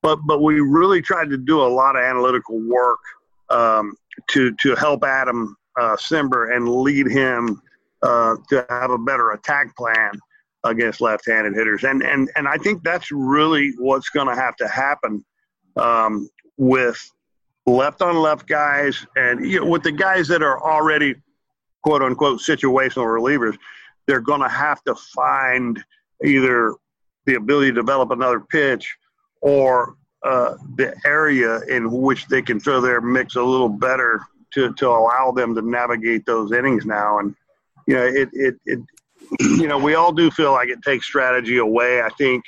but 0.01 0.17
but 0.25 0.41
we 0.41 0.59
really 0.59 1.01
tried 1.01 1.29
to 1.29 1.37
do 1.37 1.61
a 1.61 1.67
lot 1.67 1.95
of 1.95 2.03
analytical 2.03 2.59
work 2.67 2.99
um, 3.49 3.95
to 4.29 4.53
to 4.55 4.75
help 4.75 5.03
Adam 5.03 5.55
uh, 5.79 5.95
Cimber 5.95 6.55
and 6.55 6.67
lead 6.67 7.07
him 7.07 7.61
uh, 8.01 8.35
to 8.49 8.65
have 8.69 8.91
a 8.91 8.97
better 8.97 9.31
attack 9.31 9.75
plan 9.75 10.11
against 10.63 11.01
left-handed 11.01 11.53
hitters. 11.53 11.83
And 11.83 12.01
and 12.03 12.29
and 12.35 12.47
I 12.47 12.57
think 12.57 12.83
that's 12.83 13.11
really 13.11 13.73
what's 13.77 14.09
going 14.09 14.27
to 14.27 14.35
have 14.35 14.55
to 14.57 14.67
happen 14.67 15.23
um, 15.75 16.29
with 16.57 16.99
left-on-left 17.65 18.47
guys 18.47 19.05
and 19.15 19.45
you 19.49 19.59
know, 19.59 19.65
with 19.65 19.83
the 19.83 19.91
guys 19.91 20.27
that 20.27 20.41
are 20.41 20.61
already 20.61 21.15
quote 21.83 22.01
unquote 22.01 22.39
situational 22.39 23.05
relievers. 23.05 23.57
They're 24.07 24.21
going 24.21 24.41
to 24.41 24.49
have 24.49 24.83
to 24.83 24.95
find 24.95 25.81
either 26.23 26.75
the 27.25 27.35
ability 27.35 27.69
to 27.69 27.75
develop 27.75 28.11
another 28.11 28.39
pitch 28.39 28.95
or 29.41 29.95
uh, 30.23 30.55
the 30.75 30.95
area 31.05 31.59
in 31.69 31.91
which 31.91 32.27
they 32.27 32.41
can 32.41 32.59
throw 32.59 32.79
their 32.81 33.01
mix 33.01 33.35
a 33.35 33.43
little 33.43 33.69
better 33.69 34.21
to, 34.53 34.73
to 34.75 34.87
allow 34.87 35.31
them 35.31 35.55
to 35.55 35.61
navigate 35.61 36.25
those 36.25 36.51
innings 36.51 36.85
now. 36.85 37.19
And, 37.19 37.35
you 37.87 37.95
know, 37.95 38.05
it, 38.05 38.29
it, 38.33 38.55
it, 38.65 38.79
you 39.39 39.67
know, 39.67 39.77
we 39.77 39.95
all 39.95 40.11
do 40.11 40.31
feel 40.31 40.51
like 40.51 40.69
it 40.69 40.81
takes 40.81 41.05
strategy 41.05 41.57
away, 41.57 42.01
I 42.01 42.09
think. 42.17 42.43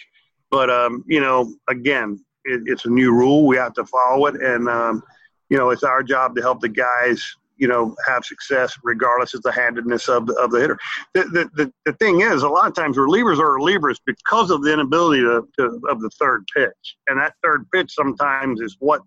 But, 0.52 0.70
um, 0.70 1.04
you 1.08 1.20
know, 1.20 1.54
again, 1.68 2.24
it, 2.46 2.62
it's 2.66 2.86
a 2.86 2.90
new 2.90 3.12
rule. 3.12 3.48
We 3.48 3.58
have 3.58 3.74
to 3.74 3.86
follow 3.86 4.28
it. 4.28 4.36
And, 4.42 4.70
um, 4.70 5.04
you 5.50 5.58
know, 5.58 5.70
it's 5.72 5.84
our 5.84 6.04
job 6.04 6.36
to 6.36 6.42
help 6.42 6.62
the 6.62 6.70
guys, 6.70 7.24
you 7.58 7.68
know, 7.68 7.96
have 8.08 8.26
success 8.26 8.78
regardless 8.84 9.34
of 9.34 9.42
the 9.44 9.52
handedness 9.52 10.10
of 10.10 10.28
the, 10.28 10.34
of 10.36 10.52
the 10.52 10.60
hitter. 10.60 10.78
The, 11.14 11.24
the, 11.24 11.50
the, 11.56 11.74
the 11.86 11.94
thing 11.94 12.22
is, 12.22 12.44
a 12.44 12.50
lot 12.50 12.68
of 12.68 12.76
times 12.76 12.98
relievers 12.98 13.40
are 13.40 13.58
relievers 13.58 13.98
because 14.06 14.52
of 14.52 14.62
the 14.64 14.74
inability 14.74 15.22
to, 15.22 15.48
to, 15.58 15.82
of 15.90 16.02
the 16.02 16.10
third 16.20 16.46
pitch. 16.56 16.98
And 17.08 17.20
that 17.20 17.34
third 17.44 17.66
pitch 17.72 17.92
sometimes 17.94 18.62
is 18.62 18.76
what 18.80 19.02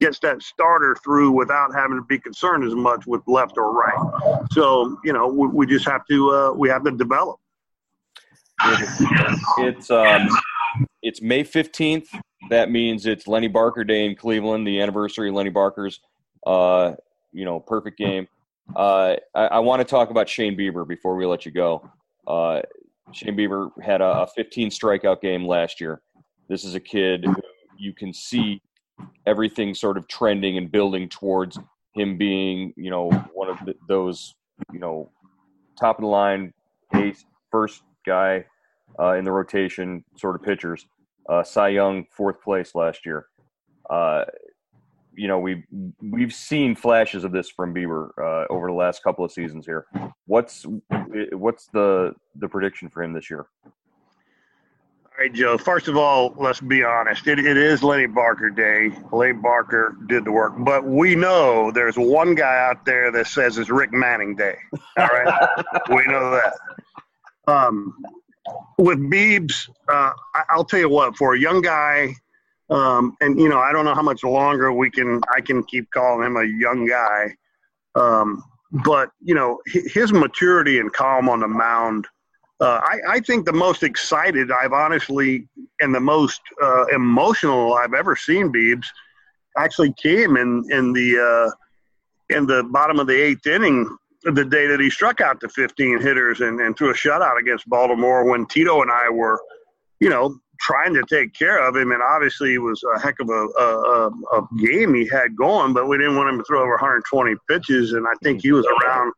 gets 0.00 0.18
that 0.20 0.42
starter 0.42 0.96
through 1.04 1.30
without 1.32 1.74
having 1.74 1.98
to 1.98 2.04
be 2.04 2.18
concerned 2.18 2.64
as 2.64 2.74
much 2.74 3.06
with 3.06 3.20
left 3.26 3.58
or 3.58 3.72
right. 3.72 4.42
So 4.52 4.96
you 5.04 5.12
know, 5.12 5.28
we, 5.28 5.48
we 5.48 5.66
just 5.66 5.86
have 5.86 6.06
to 6.10 6.30
uh, 6.30 6.52
we 6.52 6.68
have 6.70 6.84
to 6.84 6.92
develop. 6.92 7.38
It's 9.58 9.90
um, 9.90 10.28
it's 11.02 11.20
May 11.20 11.44
fifteenth. 11.44 12.08
That 12.48 12.70
means 12.70 13.06
it's 13.06 13.28
Lenny 13.28 13.48
Barker 13.48 13.84
Day 13.84 14.06
in 14.06 14.16
Cleveland, 14.16 14.66
the 14.66 14.80
anniversary 14.80 15.28
of 15.28 15.34
Lenny 15.34 15.50
Barker's, 15.50 16.00
uh, 16.46 16.92
you 17.32 17.44
know, 17.44 17.60
perfect 17.60 17.98
game. 17.98 18.26
Uh, 18.76 19.16
I, 19.34 19.46
I 19.46 19.58
want 19.58 19.80
to 19.80 19.84
talk 19.84 20.10
about 20.10 20.28
Shane 20.28 20.56
Bieber 20.56 20.86
before 20.86 21.16
we 21.16 21.26
let 21.26 21.44
you 21.44 21.52
go. 21.52 21.90
Uh, 22.26 22.60
Shane 23.12 23.36
Bieber 23.36 23.70
had 23.82 24.00
a, 24.00 24.22
a 24.22 24.26
15 24.26 24.70
strikeout 24.70 25.20
game 25.20 25.46
last 25.46 25.80
year. 25.80 26.00
This 26.48 26.64
is 26.64 26.74
a 26.74 26.80
kid 26.80 27.24
who 27.24 27.34
you 27.76 27.92
can 27.92 28.12
see 28.12 28.60
everything 29.26 29.74
sort 29.74 29.96
of 29.96 30.06
trending 30.08 30.58
and 30.58 30.70
building 30.70 31.08
towards 31.08 31.58
him 31.94 32.16
being, 32.16 32.72
you 32.76 32.90
know, 32.90 33.10
one 33.34 33.50
of 33.50 33.58
the, 33.66 33.74
those, 33.88 34.34
you 34.72 34.78
know, 34.78 35.10
top 35.78 35.98
of 35.98 36.02
the 36.02 36.08
line, 36.08 36.52
ace, 36.94 37.24
first 37.50 37.82
guy 38.06 38.44
uh, 38.98 39.14
in 39.14 39.24
the 39.24 39.32
rotation 39.32 40.04
sort 40.16 40.34
of 40.34 40.42
pitchers. 40.42 40.86
Uh, 41.28 41.42
Cy 41.42 41.68
Young, 41.68 42.04
fourth 42.10 42.40
place 42.42 42.74
last 42.74 43.06
year. 43.06 43.26
Uh, 43.88 44.24
you 45.22 45.28
know 45.28 45.38
we 45.38 45.62
we've 46.00 46.34
seen 46.34 46.74
flashes 46.74 47.22
of 47.22 47.30
this 47.30 47.48
from 47.48 47.72
Bieber 47.72 48.08
uh, 48.18 48.52
over 48.52 48.66
the 48.66 48.72
last 48.72 49.04
couple 49.04 49.24
of 49.24 49.30
seasons 49.30 49.64
here. 49.64 49.86
What's 50.26 50.66
what's 51.30 51.68
the 51.68 52.14
the 52.34 52.48
prediction 52.48 52.88
for 52.88 53.04
him 53.04 53.12
this 53.12 53.30
year? 53.30 53.46
All 53.64 53.70
right, 55.20 55.32
Joe. 55.32 55.56
First 55.58 55.86
of 55.86 55.96
all, 55.96 56.34
let's 56.36 56.60
be 56.60 56.82
honest. 56.82 57.24
It, 57.28 57.38
it 57.38 57.56
is 57.56 57.84
Lenny 57.84 58.06
Barker 58.06 58.50
Day. 58.50 58.90
Lenny 59.12 59.34
Barker 59.34 59.96
did 60.08 60.24
the 60.24 60.32
work, 60.32 60.54
but 60.58 60.84
we 60.84 61.14
know 61.14 61.70
there's 61.70 61.96
one 61.96 62.34
guy 62.34 62.58
out 62.68 62.84
there 62.84 63.12
that 63.12 63.28
says 63.28 63.58
it's 63.58 63.70
Rick 63.70 63.92
Manning 63.92 64.34
Day. 64.34 64.56
All 64.98 65.06
right, 65.06 65.48
we 65.88 66.04
know 66.06 66.32
that. 66.32 66.54
Um, 67.46 67.94
with 68.76 68.98
Beebs, 68.98 69.68
uh, 69.88 70.10
I, 70.34 70.56
will 70.56 70.64
tell 70.64 70.80
you 70.80 70.88
what. 70.88 71.16
For 71.16 71.34
a 71.34 71.38
young 71.38 71.60
guy, 71.60 72.16
um, 72.72 73.16
and 73.20 73.38
you 73.38 73.48
know, 73.48 73.58
I 73.58 73.72
don't 73.72 73.84
know 73.84 73.94
how 73.94 74.02
much 74.02 74.24
longer 74.24 74.72
we 74.72 74.90
can. 74.90 75.20
I 75.34 75.40
can 75.40 75.62
keep 75.64 75.90
calling 75.90 76.26
him 76.26 76.36
a 76.36 76.44
young 76.44 76.86
guy. 76.86 77.34
Um, 77.94 78.42
but 78.84 79.10
you 79.20 79.34
know, 79.34 79.60
his 79.66 80.12
maturity 80.12 80.78
and 80.78 80.92
calm 80.92 81.28
on 81.28 81.40
the 81.40 81.48
mound 81.48 82.06
uh, 82.62 82.80
I, 82.84 83.14
I, 83.14 83.20
think 83.20 83.44
the 83.44 83.52
most 83.52 83.82
excited 83.82 84.52
I've 84.52 84.72
honestly 84.72 85.48
and 85.80 85.92
the 85.92 86.00
most 86.00 86.40
uh, 86.62 86.84
emotional 86.94 87.74
I've 87.74 87.92
ever 87.92 88.14
seen 88.14 88.52
Beebs 88.52 88.86
actually 89.58 89.92
came 90.00 90.36
in 90.36 90.64
in 90.70 90.92
the 90.92 91.18
uh, 91.18 92.36
in 92.36 92.46
the 92.46 92.62
bottom 92.62 93.00
of 93.00 93.08
the 93.08 93.20
eighth 93.20 93.48
inning 93.48 93.96
the 94.22 94.44
day 94.44 94.68
that 94.68 94.78
he 94.78 94.88
struck 94.90 95.20
out 95.20 95.40
the 95.40 95.48
15 95.48 96.00
hitters 96.00 96.40
and, 96.40 96.60
and 96.60 96.76
threw 96.76 96.90
a 96.90 96.94
shutout 96.94 97.40
against 97.40 97.68
Baltimore 97.68 98.30
when 98.30 98.46
Tito 98.46 98.80
and 98.80 98.92
I 98.92 99.10
were, 99.10 99.40
you 99.98 100.08
know, 100.08 100.38
trying 100.62 100.94
to 100.94 101.02
take 101.08 101.34
care 101.34 101.66
of 101.66 101.76
him. 101.76 101.92
And 101.92 102.02
obviously, 102.02 102.54
it 102.54 102.62
was 102.62 102.82
a 102.94 103.00
heck 103.00 103.20
of 103.20 103.28
a, 103.28 103.32
a, 103.32 104.08
a 104.38 104.48
game 104.58 104.94
he 104.94 105.06
had 105.08 105.36
going, 105.36 105.72
but 105.72 105.88
we 105.88 105.98
didn't 105.98 106.16
want 106.16 106.28
him 106.28 106.38
to 106.38 106.44
throw 106.44 106.62
over 106.62 106.72
120 106.72 107.34
pitches. 107.48 107.92
And 107.92 108.06
I 108.06 108.14
think 108.22 108.42
he 108.42 108.52
was 108.52 108.66
around 108.66 109.12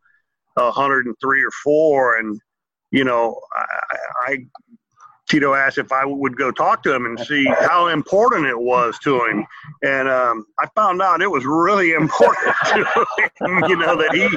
103 0.54 1.44
or 1.44 1.50
four. 1.62 2.16
And 2.16 2.40
you 2.90 3.04
know, 3.04 3.38
I, 3.54 3.96
I 4.26 4.38
Tito 5.28 5.54
asked 5.54 5.78
if 5.78 5.90
I 5.90 6.04
would 6.04 6.37
go 6.37 6.50
talk 6.50 6.83
to 6.83 6.94
him 6.94 7.07
and 7.07 7.18
see 7.18 7.46
how 7.46 7.88
important 7.88 8.46
it 8.46 8.59
was 8.59 8.98
to 9.00 9.24
him, 9.24 9.46
and 9.83 10.07
um, 10.07 10.44
I 10.61 10.66
found 10.74 11.00
out 11.00 11.22
it 11.22 11.30
was 11.30 11.46
really 11.46 11.92
important 11.94 12.54
to 12.66 13.07
him. 13.40 13.64
You 13.68 13.76
know 13.76 13.96
that 13.96 14.14
he 14.14 14.28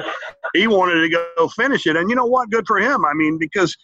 he 0.59 0.67
wanted 0.67 1.01
to 1.01 1.09
go 1.09 1.47
finish 1.49 1.85
it, 1.87 1.97
and 1.97 2.09
you 2.09 2.15
know 2.15 2.25
what? 2.25 2.49
Good 2.49 2.65
for 2.65 2.79
him. 2.79 3.05
I 3.05 3.13
mean, 3.13 3.37
because 3.37 3.75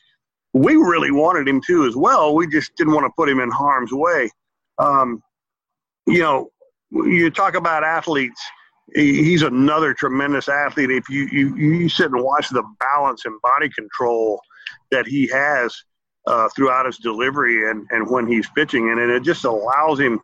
we 0.53 0.75
really 0.75 1.11
wanted 1.11 1.47
him 1.47 1.61
to 1.67 1.85
as 1.85 1.95
well. 1.95 2.35
We 2.35 2.47
just 2.47 2.75
didn't 2.75 2.93
want 2.93 3.05
to 3.05 3.11
put 3.17 3.27
him 3.27 3.39
in 3.39 3.49
harm's 3.49 3.91
way. 3.91 4.29
Um, 4.77 5.21
you 6.05 6.19
know, 6.19 6.51
you 6.91 7.29
talk 7.31 7.55
about 7.55 7.83
athletes. 7.83 8.41
He's 8.93 9.41
another 9.41 9.93
tremendous 9.93 10.47
athlete. 10.47 10.91
If 10.91 11.09
you, 11.09 11.27
you 11.31 11.55
you 11.55 11.89
sit 11.89 12.11
and 12.11 12.21
watch 12.21 12.49
the 12.49 12.63
balance 12.79 13.25
and 13.25 13.41
body 13.41 13.69
control 13.69 14.39
that 14.91 15.07
he 15.07 15.27
has 15.29 15.75
uh, 16.27 16.49
throughout 16.55 16.85
his 16.85 16.97
delivery 16.97 17.69
and, 17.69 17.87
and 17.91 18.09
when 18.09 18.27
he's 18.27 18.47
pitching. 18.49 18.89
And 18.89 18.99
it 18.99 19.23
just 19.23 19.45
allows 19.45 19.99
him 19.99 20.19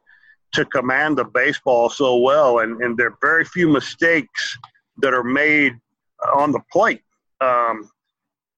to 0.52 0.66
command 0.66 1.18
the 1.18 1.26
baseball 1.26 1.90
so 1.90 2.18
well. 2.18 2.60
And, 2.60 2.82
and 2.82 2.98
there 2.98 3.08
are 3.08 3.18
very 3.22 3.46
few 3.46 3.68
mistakes 3.70 4.58
that 4.98 5.14
are 5.14 5.24
made 5.24 5.74
on 6.36 6.52
the 6.52 6.62
plate. 6.72 7.02
Um, 7.42 7.90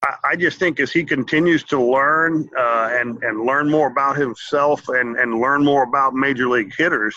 I, 0.04 0.36
just 0.36 0.58
think 0.58 0.80
as 0.80 0.92
he 0.92 1.04
continues 1.04 1.64
to 1.66 1.80
learn 1.80 2.50
uh, 2.58 2.90
and, 2.92 3.22
and 3.24 3.46
learn 3.46 3.70
more 3.70 3.88
about 3.88 4.18
himself 4.18 4.88
and, 4.90 5.16
and 5.18 5.40
learn 5.40 5.64
more 5.64 5.84
about 5.84 6.16
major 6.16 6.50
league 6.50 6.74
hitters, 6.76 7.16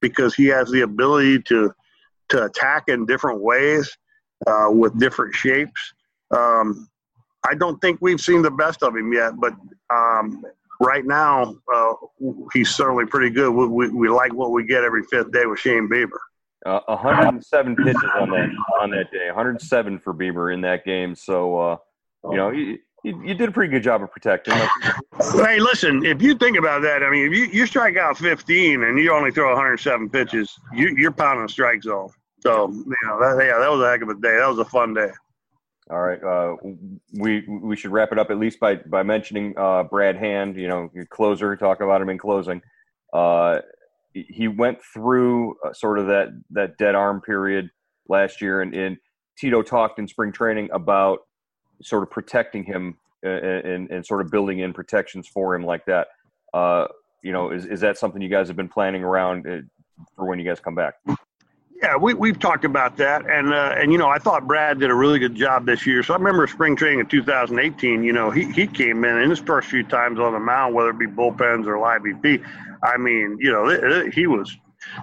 because 0.00 0.34
he 0.34 0.46
has 0.46 0.70
the 0.70 0.82
ability 0.82 1.42
to, 1.42 1.72
to 2.28 2.44
attack 2.44 2.84
in 2.88 3.06
different 3.06 3.40
ways 3.40 3.96
uh, 4.46 4.68
with 4.70 4.98
different 4.98 5.34
shapes. 5.34 5.94
Um, 6.30 6.88
I 7.48 7.54
don't 7.54 7.80
think 7.80 7.98
we've 8.00 8.20
seen 8.20 8.42
the 8.42 8.50
best 8.50 8.82
of 8.82 8.94
him 8.94 9.12
yet, 9.12 9.32
but 9.38 9.54
um, 9.90 10.44
right 10.80 11.04
now 11.04 11.54
uh, 11.72 11.92
he's 12.52 12.74
certainly 12.74 13.06
pretty 13.06 13.30
good. 13.30 13.50
We, 13.50 13.66
we, 13.66 13.88
we, 13.88 14.08
like 14.08 14.34
what 14.34 14.52
we 14.52 14.64
get 14.64 14.84
every 14.84 15.04
fifth 15.04 15.32
day 15.32 15.46
with 15.46 15.60
Shane 15.60 15.88
Bieber. 15.88 16.18
Uh, 16.64 16.80
107 16.88 17.76
pitches 17.76 17.94
on 18.18 18.30
that 18.30 18.48
on 18.80 18.90
that 18.90 19.10
day. 19.12 19.26
107 19.26 20.00
for 20.00 20.12
Bieber 20.12 20.52
in 20.52 20.60
that 20.62 20.84
game. 20.84 21.14
So 21.14 21.58
uh, 21.58 21.76
you 22.24 22.36
know 22.36 22.50
you, 22.50 22.78
you, 23.04 23.34
did 23.34 23.48
a 23.48 23.52
pretty 23.52 23.70
good 23.70 23.82
job 23.82 24.02
of 24.02 24.10
protecting. 24.10 24.54
hey, 25.34 25.60
listen, 25.60 26.04
if 26.04 26.20
you 26.20 26.34
think 26.34 26.58
about 26.58 26.82
that, 26.82 27.04
I 27.04 27.10
mean, 27.10 27.32
if 27.32 27.38
you, 27.38 27.44
you 27.44 27.66
strike 27.66 27.96
out 27.96 28.18
15 28.18 28.82
and 28.82 28.98
you 28.98 29.12
only 29.12 29.30
throw 29.30 29.48
107 29.50 30.10
pitches, 30.10 30.52
you, 30.74 30.92
you're 30.96 31.12
pounding 31.12 31.46
strike 31.46 31.84
zone. 31.84 32.08
So 32.40 32.68
you 32.68 32.96
know 33.04 33.18
that, 33.20 33.44
yeah, 33.44 33.58
that 33.58 33.70
was 33.70 33.80
a 33.80 33.90
heck 33.90 34.02
of 34.02 34.08
a 34.08 34.14
day. 34.14 34.36
That 34.38 34.48
was 34.48 34.58
a 34.58 34.64
fun 34.64 34.94
day. 34.94 35.10
All 35.88 36.00
right, 36.00 36.22
uh, 36.22 36.56
we 37.12 37.44
we 37.48 37.76
should 37.76 37.92
wrap 37.92 38.10
it 38.12 38.18
up 38.18 38.30
at 38.30 38.38
least 38.38 38.58
by 38.60 38.74
by 38.74 39.02
mentioning 39.02 39.54
uh, 39.56 39.84
Brad 39.84 40.16
Hand. 40.16 40.56
You 40.56 40.68
know, 40.68 40.90
your 40.94 41.06
closer. 41.06 41.56
Talk 41.56 41.80
about 41.80 42.02
him 42.02 42.08
in 42.08 42.18
closing. 42.18 42.60
Uh, 43.12 43.60
he 44.12 44.48
went 44.48 44.78
through 44.92 45.56
uh, 45.64 45.72
sort 45.72 45.98
of 45.98 46.06
that 46.08 46.28
that 46.50 46.76
dead 46.76 46.94
arm 46.94 47.20
period 47.20 47.70
last 48.08 48.40
year, 48.40 48.62
and, 48.62 48.74
and 48.74 48.96
Tito 49.38 49.62
talked 49.62 49.98
in 49.98 50.08
spring 50.08 50.32
training 50.32 50.68
about 50.72 51.20
sort 51.82 52.02
of 52.02 52.10
protecting 52.10 52.64
him 52.64 52.96
uh, 53.24 53.28
and, 53.28 53.90
and 53.90 54.04
sort 54.04 54.20
of 54.20 54.30
building 54.30 54.60
in 54.60 54.72
protections 54.72 55.26
for 55.26 55.54
him 55.54 55.64
like 55.64 55.84
that. 55.86 56.08
Uh, 56.54 56.86
you 57.22 57.32
know, 57.32 57.50
is 57.50 57.66
is 57.66 57.80
that 57.80 57.98
something 57.98 58.22
you 58.22 58.28
guys 58.28 58.46
have 58.48 58.56
been 58.56 58.68
planning 58.68 59.02
around 59.02 59.44
for 60.14 60.26
when 60.26 60.38
you 60.38 60.44
guys 60.44 60.60
come 60.60 60.74
back? 60.74 60.94
Yeah, 61.82 61.96
we 61.96 62.14
we've 62.14 62.38
talked 62.38 62.64
about 62.64 62.96
that, 62.96 63.28
and 63.28 63.52
uh, 63.52 63.74
and 63.76 63.92
you 63.92 63.98
know 63.98 64.08
I 64.08 64.18
thought 64.18 64.46
Brad 64.46 64.80
did 64.80 64.90
a 64.90 64.94
really 64.94 65.18
good 65.18 65.34
job 65.34 65.66
this 65.66 65.86
year. 65.86 66.02
So 66.02 66.14
I 66.14 66.16
remember 66.16 66.46
spring 66.46 66.74
training 66.74 67.00
in 67.00 67.06
2018. 67.06 68.02
You 68.02 68.12
know 68.12 68.30
he 68.30 68.50
he 68.52 68.66
came 68.66 69.04
in 69.04 69.18
in 69.18 69.28
his 69.28 69.40
first 69.40 69.68
few 69.68 69.82
times 69.82 70.18
on 70.18 70.32
the 70.32 70.38
mound, 70.38 70.74
whether 70.74 70.90
it 70.90 70.98
be 70.98 71.06
bullpens 71.06 71.66
or 71.66 71.78
live 71.78 72.02
BP. 72.02 72.42
I 72.82 72.96
mean, 72.96 73.36
you 73.40 73.52
know 73.52 73.68
it, 73.68 73.84
it, 73.84 74.14
he 74.14 74.26
was 74.26 74.56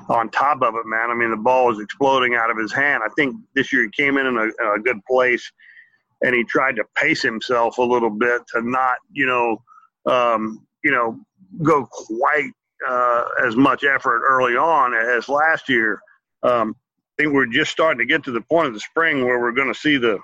on 0.10 0.30
top 0.30 0.64
of 0.64 0.74
it, 0.76 0.86
man. 0.86 1.12
I 1.12 1.14
mean 1.14 1.30
the 1.30 1.38
ball 1.38 1.68
was 1.68 1.80
exploding 1.80 2.36
out 2.36 2.50
of 2.50 2.58
his 2.58 2.74
hand. 2.74 3.04
I 3.06 3.10
think 3.16 3.36
this 3.54 3.72
year 3.72 3.84
he 3.84 3.90
came 3.90 4.18
in 4.18 4.26
in 4.26 4.38
a, 4.38 4.44
in 4.44 4.80
a 4.80 4.80
good 4.80 5.00
place, 5.06 5.52
and 6.24 6.34
he 6.34 6.44
tried 6.44 6.76
to 6.76 6.84
pace 6.96 7.22
himself 7.22 7.78
a 7.78 7.84
little 7.84 8.10
bit 8.10 8.42
to 8.54 8.62
not 8.62 8.98
you 9.12 9.26
know 9.26 9.62
um, 10.12 10.66
you 10.84 10.92
know 10.92 11.20
go 11.62 11.86
quite 11.86 12.52
uh, 12.88 13.24
as 13.46 13.56
much 13.56 13.84
effort 13.84 14.24
early 14.28 14.56
on 14.56 14.94
as 14.94 15.30
last 15.30 15.70
year 15.70 16.02
um, 16.44 16.76
I 17.14 17.24
think 17.24 17.34
we're 17.34 17.46
just 17.46 17.72
starting 17.72 18.00
to 18.00 18.06
get 18.06 18.24
to 18.24 18.32
the 18.32 18.42
point 18.42 18.68
of 18.68 18.74
the 18.74 18.80
spring 18.80 19.24
where 19.24 19.40
we're 19.40 19.52
going 19.52 19.72
to 19.72 19.80
see 19.80 19.98
the 19.98 20.20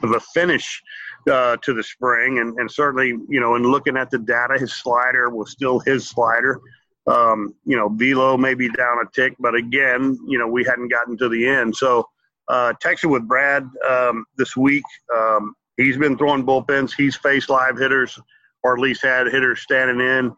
the 0.00 0.20
finish 0.32 0.82
uh, 1.30 1.56
to 1.62 1.74
the 1.74 1.82
spring, 1.82 2.38
and, 2.38 2.56
and 2.58 2.70
certainly, 2.70 3.08
you 3.28 3.40
know, 3.40 3.56
in 3.56 3.62
looking 3.62 3.96
at 3.96 4.10
the 4.10 4.18
data, 4.18 4.56
his 4.58 4.72
slider 4.72 5.28
was 5.30 5.50
still 5.50 5.80
his 5.80 6.08
slider. 6.08 6.60
Um, 7.06 7.54
you 7.64 7.76
know, 7.76 7.88
velo 7.88 8.36
may 8.36 8.54
be 8.54 8.68
down 8.68 8.98
a 8.98 9.10
tick, 9.12 9.34
but 9.38 9.54
again, 9.54 10.18
you 10.26 10.38
know, 10.38 10.46
we 10.46 10.64
hadn't 10.64 10.88
gotten 10.88 11.16
to 11.18 11.28
the 11.28 11.48
end. 11.48 11.74
So, 11.74 12.08
uh, 12.48 12.72
texted 12.82 13.10
with 13.10 13.26
Brad 13.26 13.68
um, 13.88 14.24
this 14.36 14.56
week. 14.56 14.84
Um, 15.14 15.54
he's 15.76 15.96
been 15.96 16.16
throwing 16.16 16.44
bullpens. 16.44 16.92
He's 16.96 17.16
faced 17.16 17.50
live 17.50 17.78
hitters, 17.78 18.18
or 18.62 18.74
at 18.74 18.80
least 18.80 19.02
had 19.02 19.26
hitters 19.26 19.60
standing 19.60 20.00
in. 20.00 20.34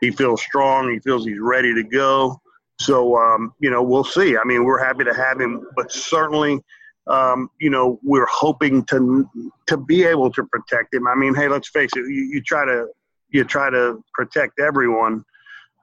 He 0.00 0.10
feels 0.10 0.42
strong. 0.42 0.90
He 0.90 0.98
feels 1.00 1.26
he's 1.26 1.38
ready 1.40 1.74
to 1.74 1.82
go. 1.82 2.40
So, 2.80 3.16
um, 3.16 3.52
you 3.60 3.70
know, 3.70 3.82
we'll 3.82 4.04
see. 4.04 4.38
I 4.38 4.44
mean, 4.44 4.64
we're 4.64 4.82
happy 4.82 5.04
to 5.04 5.12
have 5.12 5.38
him, 5.38 5.66
but 5.76 5.92
certainly, 5.92 6.60
um, 7.06 7.50
you 7.60 7.68
know, 7.68 8.00
we're 8.02 8.28
hoping 8.30 8.84
to 8.86 9.28
to 9.66 9.76
be 9.76 10.04
able 10.04 10.30
to 10.32 10.44
protect 10.44 10.94
him. 10.94 11.06
I 11.06 11.14
mean, 11.14 11.34
hey, 11.34 11.48
let's 11.48 11.68
face 11.68 11.90
it. 11.94 12.00
You, 12.08 12.30
you 12.32 12.40
try 12.40 12.64
to 12.64 12.86
you 13.28 13.44
try 13.44 13.68
to 13.68 14.02
protect 14.14 14.60
everyone. 14.60 15.24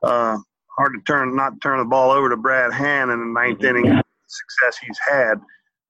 Uh, 0.02 0.38
hard 0.76 0.94
to 0.94 1.02
turn 1.06 1.36
not 1.36 1.54
turn 1.62 1.78
the 1.80 1.86
ball 1.86 2.10
over 2.10 2.30
to 2.30 2.38
Brad 2.38 2.74
Hand 2.74 3.12
in 3.12 3.20
the 3.20 3.26
ninth 3.26 3.60
mm-hmm. 3.60 3.78
inning 3.78 4.02
success 4.28 4.78
he's 4.84 5.00
had. 5.08 5.36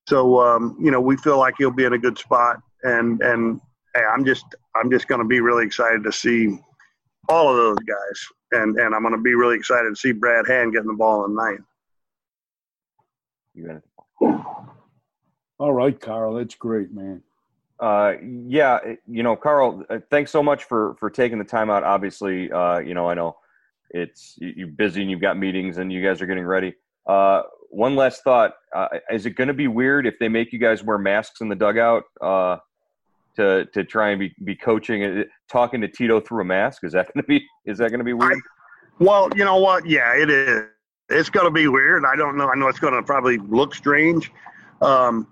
So, 0.07 0.41
um, 0.41 0.77
you 0.79 0.91
know, 0.91 1.01
we 1.01 1.17
feel 1.17 1.37
like 1.37 1.55
he'll 1.57 1.71
be 1.71 1.85
in 1.85 1.93
a 1.93 1.97
good 1.97 2.17
spot, 2.17 2.57
and 2.83 3.21
and 3.21 3.59
hey, 3.93 4.03
I'm 4.03 4.25
just 4.25 4.45
I'm 4.75 4.89
just 4.89 5.07
going 5.07 5.21
to 5.21 5.27
be 5.27 5.41
really 5.41 5.65
excited 5.65 6.03
to 6.03 6.11
see 6.11 6.57
all 7.29 7.49
of 7.49 7.57
those 7.57 7.79
guys 7.79 8.27
and 8.51 8.77
and 8.77 8.95
I'm 8.95 9.01
going 9.01 9.15
to 9.15 9.21
be 9.21 9.35
really 9.35 9.55
excited 9.55 9.89
to 9.89 9.95
see 9.95 10.11
Brad 10.11 10.47
Hand 10.47 10.73
getting 10.73 10.87
the 10.87 10.93
ball 10.93 11.25
in 11.25 11.35
ninth. 11.35 11.61
You 13.53 13.81
All 15.59 15.73
right, 15.73 15.99
Carl, 15.99 16.35
that's 16.35 16.55
great, 16.55 16.91
man. 16.93 17.23
Uh, 17.79 18.13
yeah, 18.47 18.79
you 19.07 19.23
know, 19.23 19.35
Carl, 19.35 19.83
uh, 19.89 19.99
thanks 20.09 20.31
so 20.31 20.41
much 20.41 20.63
for 20.63 20.95
for 20.99 21.09
taking 21.09 21.37
the 21.37 21.43
time 21.43 21.69
out. 21.69 21.83
Obviously, 21.83 22.51
uh, 22.51 22.79
you 22.79 22.93
know, 22.93 23.09
I 23.09 23.13
know 23.13 23.37
it's 23.89 24.35
you're 24.37 24.67
busy 24.67 25.01
and 25.01 25.11
you've 25.11 25.21
got 25.21 25.37
meetings 25.37 25.77
and 25.77 25.91
you 25.91 26.03
guys 26.03 26.21
are 26.21 26.25
getting 26.25 26.45
ready. 26.45 26.75
Uh, 27.05 27.43
one 27.69 27.95
last 27.95 28.23
thought: 28.23 28.53
uh, 28.75 28.87
Is 29.11 29.25
it 29.25 29.31
going 29.31 29.47
to 29.47 29.53
be 29.53 29.67
weird 29.67 30.07
if 30.07 30.15
they 30.19 30.29
make 30.29 30.51
you 30.51 30.59
guys 30.59 30.83
wear 30.83 30.97
masks 30.97 31.41
in 31.41 31.49
the 31.49 31.55
dugout? 31.55 32.03
Uh, 32.21 32.57
to 33.37 33.65
to 33.73 33.83
try 33.83 34.09
and 34.09 34.19
be, 34.19 34.33
be 34.43 34.55
coaching 34.55 35.03
and 35.03 35.25
talking 35.49 35.79
to 35.81 35.87
Tito 35.87 36.19
through 36.19 36.41
a 36.41 36.45
mask? 36.45 36.83
Is 36.83 36.91
that 36.93 37.05
going 37.13 37.23
to 37.23 37.27
be 37.27 37.45
is 37.65 37.77
that 37.77 37.89
going 37.89 37.99
to 37.99 38.05
be 38.05 38.13
weird? 38.13 38.33
I, 38.33 39.03
well, 39.03 39.29
you 39.35 39.45
know 39.45 39.57
what? 39.57 39.85
Yeah, 39.85 40.15
it 40.15 40.29
is. 40.29 40.63
it's 41.09 41.29
going 41.29 41.45
to 41.45 41.51
be 41.51 41.67
weird. 41.67 42.03
I 42.05 42.15
don't 42.15 42.35
know. 42.35 42.49
I 42.49 42.55
know 42.55 42.67
it's 42.67 42.79
going 42.79 42.95
to 42.95 43.03
probably 43.03 43.37
look 43.37 43.75
strange. 43.75 44.31
Um, 44.81 45.27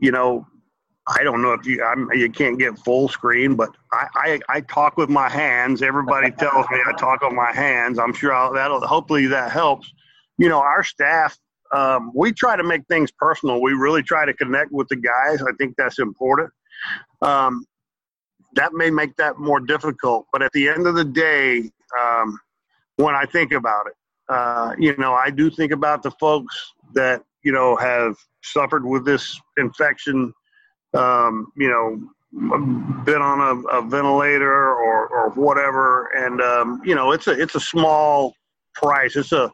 you 0.00 0.12
know, 0.12 0.46
I 1.08 1.22
don't 1.22 1.42
know 1.42 1.52
if 1.52 1.66
you 1.66 1.82
I'm, 1.84 2.08
you 2.12 2.30
can't 2.30 2.58
get 2.58 2.78
full 2.78 3.08
screen, 3.08 3.56
but 3.56 3.70
I, 3.92 4.06
I, 4.14 4.40
I 4.48 4.60
talk 4.62 4.96
with 4.96 5.10
my 5.10 5.28
hands. 5.28 5.82
Everybody 5.82 6.30
tells 6.30 6.66
me 6.70 6.78
I 6.86 6.92
talk 6.92 7.22
with 7.22 7.32
my 7.32 7.52
hands. 7.52 7.98
I'm 7.98 8.14
sure 8.14 8.32
I'll, 8.32 8.52
that'll 8.52 8.86
hopefully 8.86 9.26
that 9.26 9.50
helps. 9.50 9.92
You 10.38 10.48
know, 10.48 10.60
our 10.60 10.84
staff 10.84 11.36
um, 11.72 12.10
we 12.14 12.32
try 12.32 12.56
to 12.56 12.64
make 12.64 12.86
things 12.88 13.10
personal. 13.10 13.60
We 13.60 13.72
really 13.72 14.02
try 14.02 14.24
to 14.24 14.34
connect 14.34 14.72
with 14.72 14.88
the 14.88 14.96
guys. 14.96 15.42
I 15.42 15.52
think 15.58 15.74
that's 15.76 15.98
important. 15.98 16.50
Um, 17.22 17.64
that 18.54 18.72
may 18.72 18.90
make 18.90 19.16
that 19.16 19.38
more 19.38 19.60
difficult, 19.60 20.26
but 20.32 20.42
at 20.42 20.52
the 20.52 20.68
end 20.68 20.86
of 20.86 20.94
the 20.94 21.04
day, 21.04 21.70
um, 21.98 22.38
when 22.96 23.14
I 23.14 23.24
think 23.24 23.52
about 23.52 23.86
it, 23.86 23.94
uh, 24.28 24.74
you 24.78 24.96
know, 24.96 25.14
I 25.14 25.30
do 25.30 25.50
think 25.50 25.72
about 25.72 26.02
the 26.02 26.10
folks 26.12 26.72
that 26.94 27.22
you 27.42 27.52
know 27.52 27.76
have 27.76 28.16
suffered 28.42 28.84
with 28.84 29.04
this 29.04 29.40
infection. 29.56 30.32
Um, 30.94 31.52
you 31.56 31.68
know, 31.68 32.00
been 33.04 33.22
on 33.22 33.40
a, 33.40 33.78
a 33.78 33.82
ventilator 33.82 34.72
or, 34.72 35.08
or 35.08 35.30
whatever, 35.30 36.06
and 36.16 36.40
um, 36.40 36.80
you 36.84 36.94
know, 36.94 37.12
it's 37.12 37.26
a 37.26 37.32
it's 37.32 37.54
a 37.54 37.60
small 37.60 38.34
price. 38.74 39.16
It's 39.16 39.32
a 39.32 39.50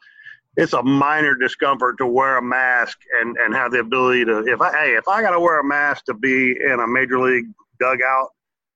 it's 0.56 0.72
a 0.72 0.82
minor 0.82 1.34
discomfort 1.34 1.98
to 1.98 2.06
wear 2.06 2.38
a 2.38 2.42
mask 2.42 2.98
and, 3.20 3.36
and 3.36 3.54
have 3.54 3.72
the 3.72 3.80
ability 3.80 4.24
to 4.24 4.38
if 4.46 4.60
I 4.60 4.72
hey 4.72 4.90
if 4.92 5.06
I 5.08 5.20
got 5.22 5.30
to 5.30 5.40
wear 5.40 5.60
a 5.60 5.64
mask 5.64 6.06
to 6.06 6.14
be 6.14 6.52
in 6.52 6.80
a 6.80 6.86
major 6.86 7.20
league 7.20 7.46
dugout, 7.78 8.28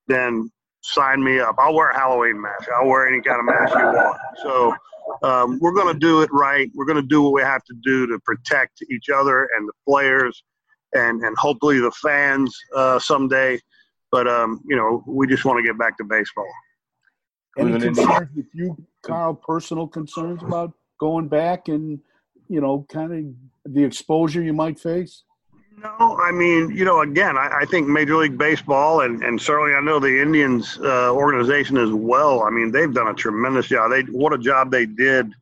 then 0.06 0.50
sign 0.82 1.22
me 1.22 1.40
up. 1.40 1.56
I'll 1.58 1.74
wear 1.74 1.90
a 1.90 1.98
Halloween 1.98 2.40
mask. 2.40 2.68
I'll 2.74 2.88
wear 2.88 3.08
any 3.08 3.22
kind 3.22 3.40
of 3.40 3.46
mask 3.46 3.74
you 3.74 3.84
want. 3.84 4.18
So 4.42 4.74
um, 5.22 5.58
we're 5.60 5.72
going 5.72 5.92
to 5.92 5.98
do 5.98 6.22
it 6.22 6.30
right. 6.32 6.70
We're 6.74 6.84
going 6.84 7.00
to 7.00 7.06
do 7.06 7.22
what 7.22 7.32
we 7.32 7.42
have 7.42 7.64
to 7.64 7.74
do 7.82 8.06
to 8.06 8.18
protect 8.20 8.82
each 8.90 9.08
other 9.08 9.48
and 9.56 9.68
the 9.68 9.72
players, 9.86 10.42
and 10.94 11.22
and 11.22 11.36
hopefully 11.36 11.80
the 11.80 11.90
fans 11.92 12.54
uh, 12.76 12.98
someday. 12.98 13.58
But 14.12 14.28
um, 14.28 14.60
you 14.66 14.76
know, 14.76 15.02
we 15.06 15.26
just 15.26 15.44
want 15.44 15.58
to 15.58 15.62
get 15.62 15.78
back 15.78 15.96
to 15.98 16.04
baseball. 16.04 16.50
Any 17.58 17.80
concerns 17.80 18.28
with 18.34 18.46
you, 18.54 18.76
Carl? 19.02 19.34
Personal 19.34 19.88
concerns 19.88 20.42
about 20.42 20.72
going 21.00 21.26
back 21.26 21.66
and 21.68 21.98
you 22.48 22.60
know 22.60 22.86
kind 22.88 23.12
of 23.12 23.72
the 23.72 23.82
exposure 23.82 24.42
you 24.42 24.52
might 24.52 24.78
face? 24.78 25.24
No, 25.82 26.18
I 26.22 26.30
mean, 26.30 26.70
you 26.70 26.84
know, 26.84 27.00
again, 27.00 27.38
I, 27.38 27.60
I, 27.62 27.64
think 27.64 27.88
Major 27.88 28.16
League 28.16 28.36
Baseball 28.36 29.00
and, 29.00 29.22
and 29.22 29.40
certainly 29.40 29.72
I 29.72 29.80
know 29.80 29.98
the 29.98 30.20
Indians 30.20 30.78
uh, 30.82 31.10
organization 31.10 31.78
as 31.78 31.90
well. 31.90 32.42
I 32.42 32.50
mean, 32.50 32.70
they've 32.70 32.92
done 32.92 33.08
a 33.08 33.14
tremendous 33.14 33.68
job. 33.68 33.90
They 33.90 34.02
what 34.02 34.34
a 34.34 34.38
job 34.38 34.70
they 34.70 34.84
did, 34.84 35.32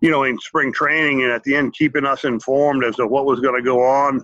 you 0.00 0.10
know, 0.10 0.22
in 0.24 0.38
spring 0.38 0.72
training 0.72 1.22
and 1.22 1.32
at 1.32 1.42
the 1.42 1.54
end 1.54 1.74
keeping 1.74 2.06
us 2.06 2.24
informed 2.24 2.82
as 2.82 2.96
to 2.96 3.06
what 3.06 3.26
was 3.26 3.40
going 3.40 3.56
to 3.56 3.62
go 3.62 3.82
on. 3.82 4.22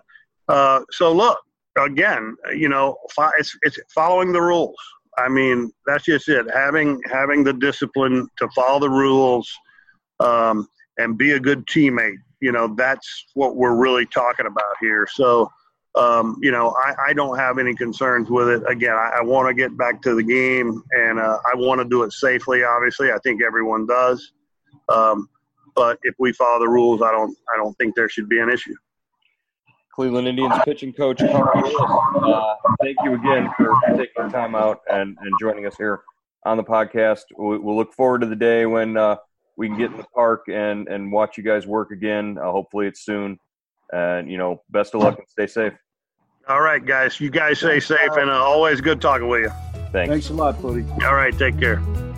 Uh, 0.49 0.81
so 0.93 1.13
look, 1.13 1.39
again, 1.79 2.37
you 2.57 2.71
know, 2.71 2.97
it's 3.39 3.55
it's 3.63 3.79
following 3.95 4.33
the 4.33 4.41
rules. 4.41 4.77
I 5.19 5.29
mean, 5.29 5.71
that's 5.87 6.05
just 6.05 6.29
it. 6.31 6.47
Having 6.55 7.03
having 7.11 7.45
the 7.45 7.53
discipline 7.53 8.29
to 8.39 8.49
follow 8.55 8.81
the 8.81 8.89
rules 8.89 9.53
um, 10.21 10.69
and 10.99 11.19
be 11.19 11.33
a 11.33 11.41
good 11.41 11.67
teammate. 11.67 12.19
You 12.41 12.53
know, 12.53 12.75
that's 12.77 13.27
what 13.35 13.57
we're 13.57 13.75
really 13.75 14.07
talking 14.07 14.47
about 14.47 14.75
here. 14.81 15.07
So, 15.11 15.51
um, 15.97 16.37
you 16.41 16.53
know, 16.53 16.75
I, 16.85 17.09
I, 17.09 17.13
don't 17.13 17.37
have 17.37 17.59
any 17.59 17.75
concerns 17.75 18.31
with 18.31 18.49
it. 18.49 18.63
Again, 18.69 18.95
I, 18.95 19.19
I 19.19 19.23
want 19.23 19.49
to 19.49 19.55
get 19.55 19.77
back 19.77 20.01
to 20.03 20.15
the 20.15 20.23
game, 20.23 20.83
and 20.93 21.19
uh, 21.19 21.39
I 21.53 21.57
want 21.57 21.81
to 21.81 21.85
do 21.85 22.05
it 22.05 22.13
safely. 22.13 22.63
Obviously, 22.63 23.11
I 23.11 23.19
think 23.25 23.43
everyone 23.43 23.87
does. 23.87 24.33
Um, 24.89 25.29
but 25.75 25.99
if 26.05 26.15
we 26.19 26.33
follow 26.33 26.61
the 26.61 26.69
rules, 26.69 27.03
I 27.03 27.11
don't, 27.11 27.37
I 27.53 27.57
don't 27.57 27.77
think 27.77 27.97
there 27.97 28.09
should 28.09 28.29
be 28.29 28.39
an 28.39 28.49
issue. 28.49 28.75
Cleveland 29.95 30.29
Indians 30.29 30.55
pitching 30.65 30.93
coach 30.93 31.19
Carl 31.19 31.51
Willis. 31.55 31.75
Uh, 32.23 32.55
thank 32.81 32.97
you 33.05 33.15
again 33.15 33.51
for 33.57 33.75
taking 33.89 34.07
your 34.17 34.31
time 34.31 34.55
out 34.55 34.81
and, 34.91 35.17
and 35.21 35.33
joining 35.41 35.67
us 35.67 35.77
here 35.77 36.03
on 36.45 36.57
the 36.57 36.65
podcast. 36.65 37.23
We, 37.37 37.59
will 37.59 37.77
look 37.77 37.93
forward 37.93 38.21
to 38.21 38.27
the 38.27 38.37
day 38.37 38.65
when 38.67 38.97
uh, 38.97 39.17
we 39.61 39.69
can 39.69 39.77
get 39.77 39.91
in 39.91 39.99
the 39.99 40.05
park 40.15 40.47
and 40.49 40.89
and 40.89 41.13
watch 41.13 41.37
you 41.37 41.45
guys 41.45 41.67
work 41.67 41.91
again. 41.91 42.39
Uh, 42.39 42.51
hopefully, 42.51 42.87
it's 42.87 43.05
soon. 43.05 43.39
And 43.93 44.31
you 44.31 44.39
know, 44.39 44.63
best 44.71 44.95
of 44.95 45.03
luck 45.03 45.19
and 45.19 45.29
stay 45.29 45.47
safe. 45.47 45.75
All 46.49 46.63
right, 46.63 46.85
guys. 46.85 47.21
You 47.21 47.29
guys 47.29 47.59
stay 47.59 47.79
safe, 47.79 48.11
and 48.13 48.31
uh, 48.31 48.43
always 48.43 48.81
good 48.81 49.03
talking 49.03 49.29
with 49.29 49.43
you. 49.43 49.51
Thanks. 49.93 50.11
Thanks 50.11 50.31
a 50.31 50.33
lot, 50.33 50.61
buddy. 50.63 50.85
All 51.05 51.15
right, 51.15 51.37
take 51.37 51.59
care. 51.59 52.10